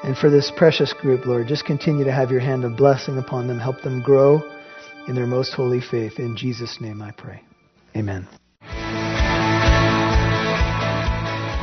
And 0.04 0.18
for 0.18 0.30
this 0.30 0.52
precious 0.56 0.94
group, 0.94 1.26
Lord, 1.26 1.48
just 1.48 1.66
continue 1.66 2.06
to 2.06 2.12
have 2.12 2.32
your 2.32 2.40
hand 2.40 2.64
of 2.64 2.78
blessing 2.78 3.18
upon 3.18 3.48
them. 3.48 3.60
Help 3.60 3.82
them 3.82 4.02
grow 4.02 4.42
in 5.08 5.16
their 5.16 5.28
most 5.28 5.54
holy 5.54 5.82
faith. 5.82 6.20
In 6.20 6.38
Jesus' 6.38 6.80
name 6.80 7.02
I 7.02 7.12
pray. 7.12 7.42
Amen. 7.96 8.28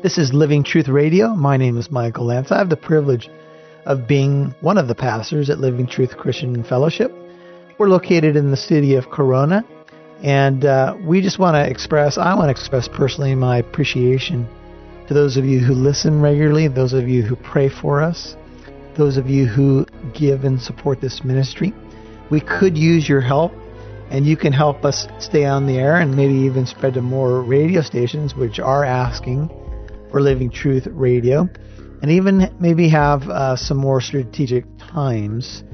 This 0.00 0.16
is 0.16 0.32
Living 0.32 0.62
Truth 0.62 0.86
Radio. 0.86 1.34
My 1.34 1.56
name 1.56 1.76
is 1.76 1.90
Michael 1.90 2.26
Lance. 2.26 2.52
I 2.52 2.58
have 2.58 2.70
the 2.70 2.76
privilege 2.76 3.28
of 3.84 4.06
being 4.06 4.54
one 4.60 4.78
of 4.78 4.86
the 4.86 4.94
pastors 4.94 5.50
at 5.50 5.58
Living 5.58 5.88
Truth 5.88 6.16
Christian 6.16 6.62
Fellowship. 6.62 7.12
We're 7.78 7.88
located 7.88 8.36
in 8.36 8.52
the 8.52 8.56
city 8.56 8.94
of 8.94 9.10
Corona, 9.10 9.64
and 10.22 10.64
uh, 10.64 10.96
we 11.04 11.20
just 11.20 11.40
want 11.40 11.56
to 11.56 11.68
express, 11.68 12.16
I 12.16 12.36
want 12.36 12.46
to 12.46 12.52
express 12.52 12.86
personally 12.86 13.34
my 13.34 13.58
appreciation 13.58 14.46
to 15.08 15.14
those 15.14 15.36
of 15.36 15.44
you 15.44 15.58
who 15.58 15.74
listen 15.74 16.22
regularly, 16.22 16.68
those 16.68 16.92
of 16.92 17.08
you 17.08 17.22
who 17.22 17.34
pray 17.34 17.68
for 17.68 18.00
us, 18.00 18.36
those 18.96 19.16
of 19.16 19.28
you 19.28 19.46
who 19.46 19.84
give 20.14 20.44
and 20.44 20.62
support 20.62 21.00
this 21.00 21.24
ministry. 21.24 21.74
We 22.30 22.40
could 22.40 22.78
use 22.78 23.08
your 23.08 23.20
help, 23.20 23.50
and 24.10 24.24
you 24.24 24.36
can 24.36 24.52
help 24.52 24.84
us 24.84 25.08
stay 25.18 25.44
on 25.44 25.66
the 25.66 25.76
air 25.76 25.96
and 25.96 26.14
maybe 26.14 26.34
even 26.34 26.66
spread 26.66 26.94
to 26.94 27.02
more 27.02 27.42
radio 27.42 27.80
stations 27.80 28.36
which 28.36 28.60
are 28.60 28.84
asking 28.84 29.50
for 30.10 30.20
Living 30.20 30.50
Truth 30.50 30.86
Radio, 30.90 31.48
and 32.02 32.10
even 32.10 32.54
maybe 32.60 32.88
have 32.88 33.22
uh, 33.28 33.56
some 33.56 33.76
more 33.76 34.00
strategic 34.00 34.64
times 34.78 35.64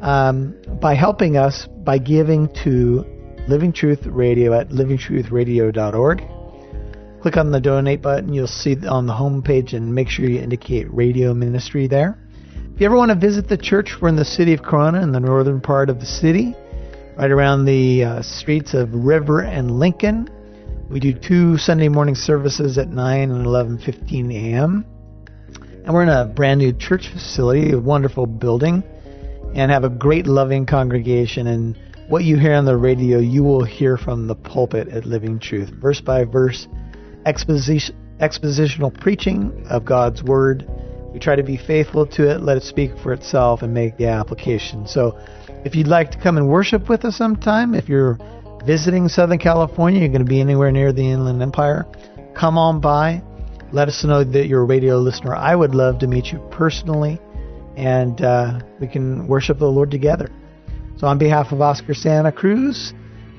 um, 0.00 0.54
by 0.80 0.94
helping 0.94 1.36
us 1.36 1.66
by 1.84 1.98
giving 1.98 2.48
to 2.64 3.04
Living 3.48 3.72
Truth 3.72 4.06
Radio 4.06 4.52
at 4.58 4.68
livingtruthradio.org. 4.68 6.22
Click 7.20 7.36
on 7.36 7.50
the 7.50 7.60
donate 7.60 8.00
button. 8.00 8.32
You'll 8.32 8.46
see 8.46 8.76
on 8.86 9.06
the 9.06 9.12
home 9.12 9.42
page 9.42 9.74
and 9.74 9.94
make 9.94 10.08
sure 10.08 10.24
you 10.24 10.40
indicate 10.40 10.92
radio 10.92 11.34
ministry 11.34 11.86
there. 11.86 12.18
If 12.74 12.80
you 12.80 12.86
ever 12.86 12.96
want 12.96 13.10
to 13.10 13.14
visit 13.14 13.46
the 13.46 13.58
church, 13.58 13.96
we're 14.00 14.08
in 14.08 14.16
the 14.16 14.24
city 14.24 14.54
of 14.54 14.62
Corona 14.62 15.02
in 15.02 15.12
the 15.12 15.20
northern 15.20 15.60
part 15.60 15.90
of 15.90 16.00
the 16.00 16.06
city, 16.06 16.54
right 17.18 17.30
around 17.30 17.66
the 17.66 18.04
uh, 18.04 18.22
streets 18.22 18.72
of 18.72 18.94
River 18.94 19.40
and 19.42 19.78
Lincoln. 19.78 20.30
We 20.90 20.98
do 20.98 21.12
two 21.12 21.56
Sunday 21.56 21.88
morning 21.88 22.16
services 22.16 22.76
at 22.76 22.88
9 22.88 23.30
and 23.30 23.46
11:15 23.46 24.34
a.m. 24.34 24.84
And 25.84 25.94
we're 25.94 26.02
in 26.02 26.08
a 26.08 26.24
brand 26.24 26.58
new 26.58 26.72
church 26.72 27.06
facility, 27.06 27.70
a 27.70 27.78
wonderful 27.78 28.26
building, 28.26 28.82
and 29.54 29.70
have 29.70 29.84
a 29.84 29.88
great 29.88 30.26
loving 30.26 30.66
congregation 30.66 31.46
and 31.46 31.76
what 32.08 32.24
you 32.24 32.36
hear 32.36 32.54
on 32.54 32.64
the 32.64 32.76
radio, 32.76 33.18
you 33.18 33.44
will 33.44 33.62
hear 33.62 33.96
from 33.96 34.26
the 34.26 34.34
pulpit 34.34 34.88
at 34.88 35.06
Living 35.06 35.38
Truth, 35.38 35.68
verse 35.68 36.00
by 36.00 36.24
verse, 36.24 36.66
exposition, 37.24 37.94
expositional 38.18 38.92
preaching 38.92 39.64
of 39.70 39.84
God's 39.84 40.24
Word. 40.24 40.68
We 41.12 41.20
try 41.20 41.36
to 41.36 41.44
be 41.44 41.56
faithful 41.56 42.04
to 42.06 42.28
it, 42.28 42.40
let 42.40 42.56
it 42.56 42.64
speak 42.64 42.98
for 42.98 43.12
itself, 43.12 43.62
and 43.62 43.72
make 43.72 43.96
the 43.96 44.08
application. 44.08 44.88
So, 44.88 45.16
if 45.64 45.76
you'd 45.76 45.86
like 45.86 46.10
to 46.10 46.18
come 46.18 46.36
and 46.36 46.48
worship 46.48 46.88
with 46.88 47.04
us 47.04 47.16
sometime, 47.16 47.76
if 47.76 47.88
you're 47.88 48.18
visiting 48.64 49.08
Southern 49.08 49.38
California, 49.38 50.00
you're 50.00 50.08
going 50.08 50.24
to 50.24 50.28
be 50.28 50.40
anywhere 50.40 50.70
near 50.70 50.92
the 50.92 51.10
Inland 51.10 51.42
Empire, 51.42 51.86
come 52.34 52.58
on 52.58 52.80
by. 52.80 53.22
Let 53.72 53.88
us 53.88 54.04
know 54.04 54.24
that 54.24 54.46
you're 54.46 54.62
a 54.62 54.64
radio 54.64 54.98
listener. 54.98 55.34
I 55.34 55.54
would 55.54 55.74
love 55.74 56.00
to 56.00 56.06
meet 56.06 56.26
you 56.26 56.38
personally, 56.50 57.20
and 57.76 58.20
uh, 58.20 58.60
we 58.80 58.88
can 58.88 59.28
worship 59.28 59.58
the 59.58 59.66
Lord 59.66 59.90
together. 59.90 60.28
So, 60.96 61.06
on 61.06 61.18
behalf 61.18 61.52
of 61.52 61.60
Oscar 61.60 61.94
Santa 61.94 62.32
Cruz, 62.32 62.92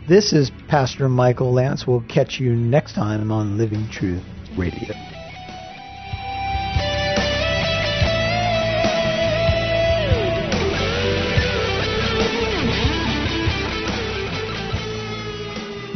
this 0.07 0.34
is 0.34 0.51
Pastor 0.67 1.10
Michael 1.10 1.53
Lance. 1.53 1.86
We'll 1.86 2.05
catch 2.07 2.39
you 2.39 2.55
next 2.55 2.93
time 2.93 3.31
on 3.31 3.57
Living 3.57 3.88
Truth 3.91 4.23
Radio. 4.57 5.20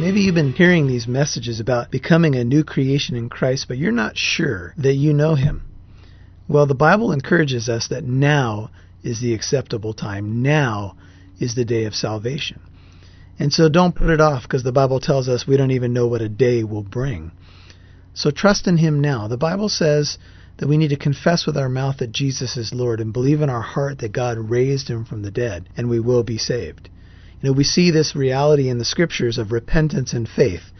Maybe 0.06 0.20
you've 0.20 0.36
been 0.36 0.52
hearing 0.52 0.86
these 0.86 1.08
messages 1.08 1.58
about 1.58 1.90
becoming 1.90 2.36
a 2.36 2.44
new 2.44 2.62
creation 2.62 3.16
in 3.16 3.28
Christ, 3.28 3.66
but 3.66 3.76
you're 3.76 3.90
not 3.90 4.16
sure 4.16 4.72
that 4.78 4.94
you 4.94 5.12
know 5.12 5.34
Him. 5.34 5.64
Well, 6.46 6.66
the 6.66 6.76
Bible 6.76 7.10
encourages 7.10 7.68
us 7.68 7.88
that 7.88 8.04
now 8.04 8.70
is 9.02 9.20
the 9.20 9.34
acceptable 9.34 9.94
time. 9.94 10.42
Now 10.42 10.96
is 11.40 11.56
the 11.56 11.64
day 11.64 11.86
of 11.86 11.94
salvation. 11.96 12.60
And 13.40 13.52
so 13.52 13.68
don't 13.68 13.96
put 13.96 14.10
it 14.10 14.20
off 14.20 14.44
because 14.44 14.62
the 14.62 14.70
Bible 14.70 15.00
tells 15.00 15.28
us 15.28 15.44
we 15.44 15.56
don't 15.56 15.72
even 15.72 15.92
know 15.92 16.06
what 16.06 16.22
a 16.22 16.28
day 16.28 16.62
will 16.62 16.84
bring. 16.84 17.32
So 18.14 18.30
trust 18.30 18.68
in 18.68 18.76
Him 18.76 19.00
now. 19.00 19.26
The 19.26 19.36
Bible 19.36 19.68
says 19.68 20.18
that 20.58 20.68
we 20.68 20.78
need 20.78 20.90
to 20.90 20.96
confess 20.96 21.46
with 21.46 21.56
our 21.56 21.68
mouth 21.68 21.96
that 21.96 22.12
Jesus 22.12 22.56
is 22.56 22.72
Lord 22.72 23.00
and 23.00 23.12
believe 23.12 23.42
in 23.42 23.50
our 23.50 23.60
heart 23.60 23.98
that 23.98 24.12
God 24.12 24.38
raised 24.38 24.86
Him 24.86 25.04
from 25.04 25.22
the 25.22 25.32
dead, 25.32 25.68
and 25.76 25.90
we 25.90 25.98
will 25.98 26.22
be 26.22 26.38
saved. 26.38 26.90
You 27.42 27.50
know, 27.50 27.52
we 27.52 27.64
see 27.64 27.90
this 27.90 28.16
reality 28.16 28.68
in 28.68 28.78
the 28.78 28.84
scriptures 28.84 29.36
of 29.36 29.52
repentance 29.52 30.14
and 30.14 30.28
faith. 30.28 30.72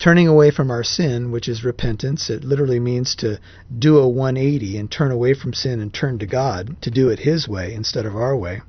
Turning 0.00 0.26
away 0.26 0.50
from 0.50 0.68
our 0.68 0.82
sin, 0.82 1.30
which 1.30 1.48
is 1.48 1.64
repentance, 1.64 2.28
it 2.28 2.42
literally 2.42 2.80
means 2.80 3.14
to 3.14 3.38
do 3.78 3.98
a 3.98 4.08
180 4.08 4.76
and 4.78 4.90
turn 4.90 5.12
away 5.12 5.32
from 5.32 5.52
sin 5.52 5.80
and 5.80 5.94
turn 5.94 6.18
to 6.18 6.26
God, 6.26 6.76
to 6.82 6.90
do 6.90 7.08
it 7.08 7.20
His 7.20 7.46
way 7.46 7.72
instead 7.72 8.04
of 8.04 8.16
our 8.16 8.36
way. 8.36 8.62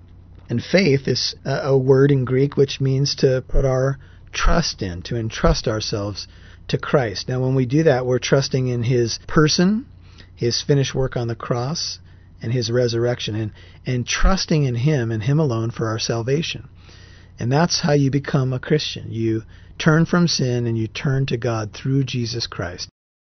And 0.48 0.64
faith 0.64 1.08
is 1.08 1.34
a 1.44 1.76
word 1.76 2.12
in 2.12 2.24
Greek 2.24 2.56
which 2.56 2.80
means 2.80 3.16
to 3.16 3.44
put 3.48 3.66
our 3.66 3.98
trust 4.32 4.84
in, 4.84 5.02
to 5.04 5.16
entrust 5.16 5.68
ourselves 5.68 6.28
to 6.68 6.78
Christ. 6.78 7.28
Now, 7.28 7.40
when 7.40 7.56
we 7.56 7.66
do 7.66 7.82
that, 7.84 8.06
we're 8.06 8.20
trusting 8.20 8.68
in 8.68 8.84
His 8.84 9.20
person, 9.28 9.88
His 10.36 10.62
finished 10.62 10.94
work 10.94 11.18
on 11.18 11.28
the 11.28 11.36
cross, 11.36 11.98
and 12.44 12.54
His 12.54 12.70
resurrection, 12.70 13.34
and, 13.36 13.52
and 13.88 14.06
trusting 14.06 14.66
in 14.66 14.76
Him 14.76 15.12
and 15.12 15.24
Him 15.24 15.40
alone 15.40 15.72
for 15.72 15.88
our 15.88 15.98
salvation. 16.00 16.70
And 17.40 17.52
that's 17.52 17.82
how 17.82 17.94
you 17.94 18.12
become 18.12 18.54
a 18.54 18.60
Christian. 18.60 19.12
You 19.12 19.44
turn 19.78 20.06
from 20.06 20.28
sin 20.28 20.68
and 20.68 20.78
you 20.78 20.88
turn 20.88 21.26
to 21.28 21.38
God 21.38 21.74
through 21.74 22.04
Jesus 22.04 22.48
Christ. 22.48 22.90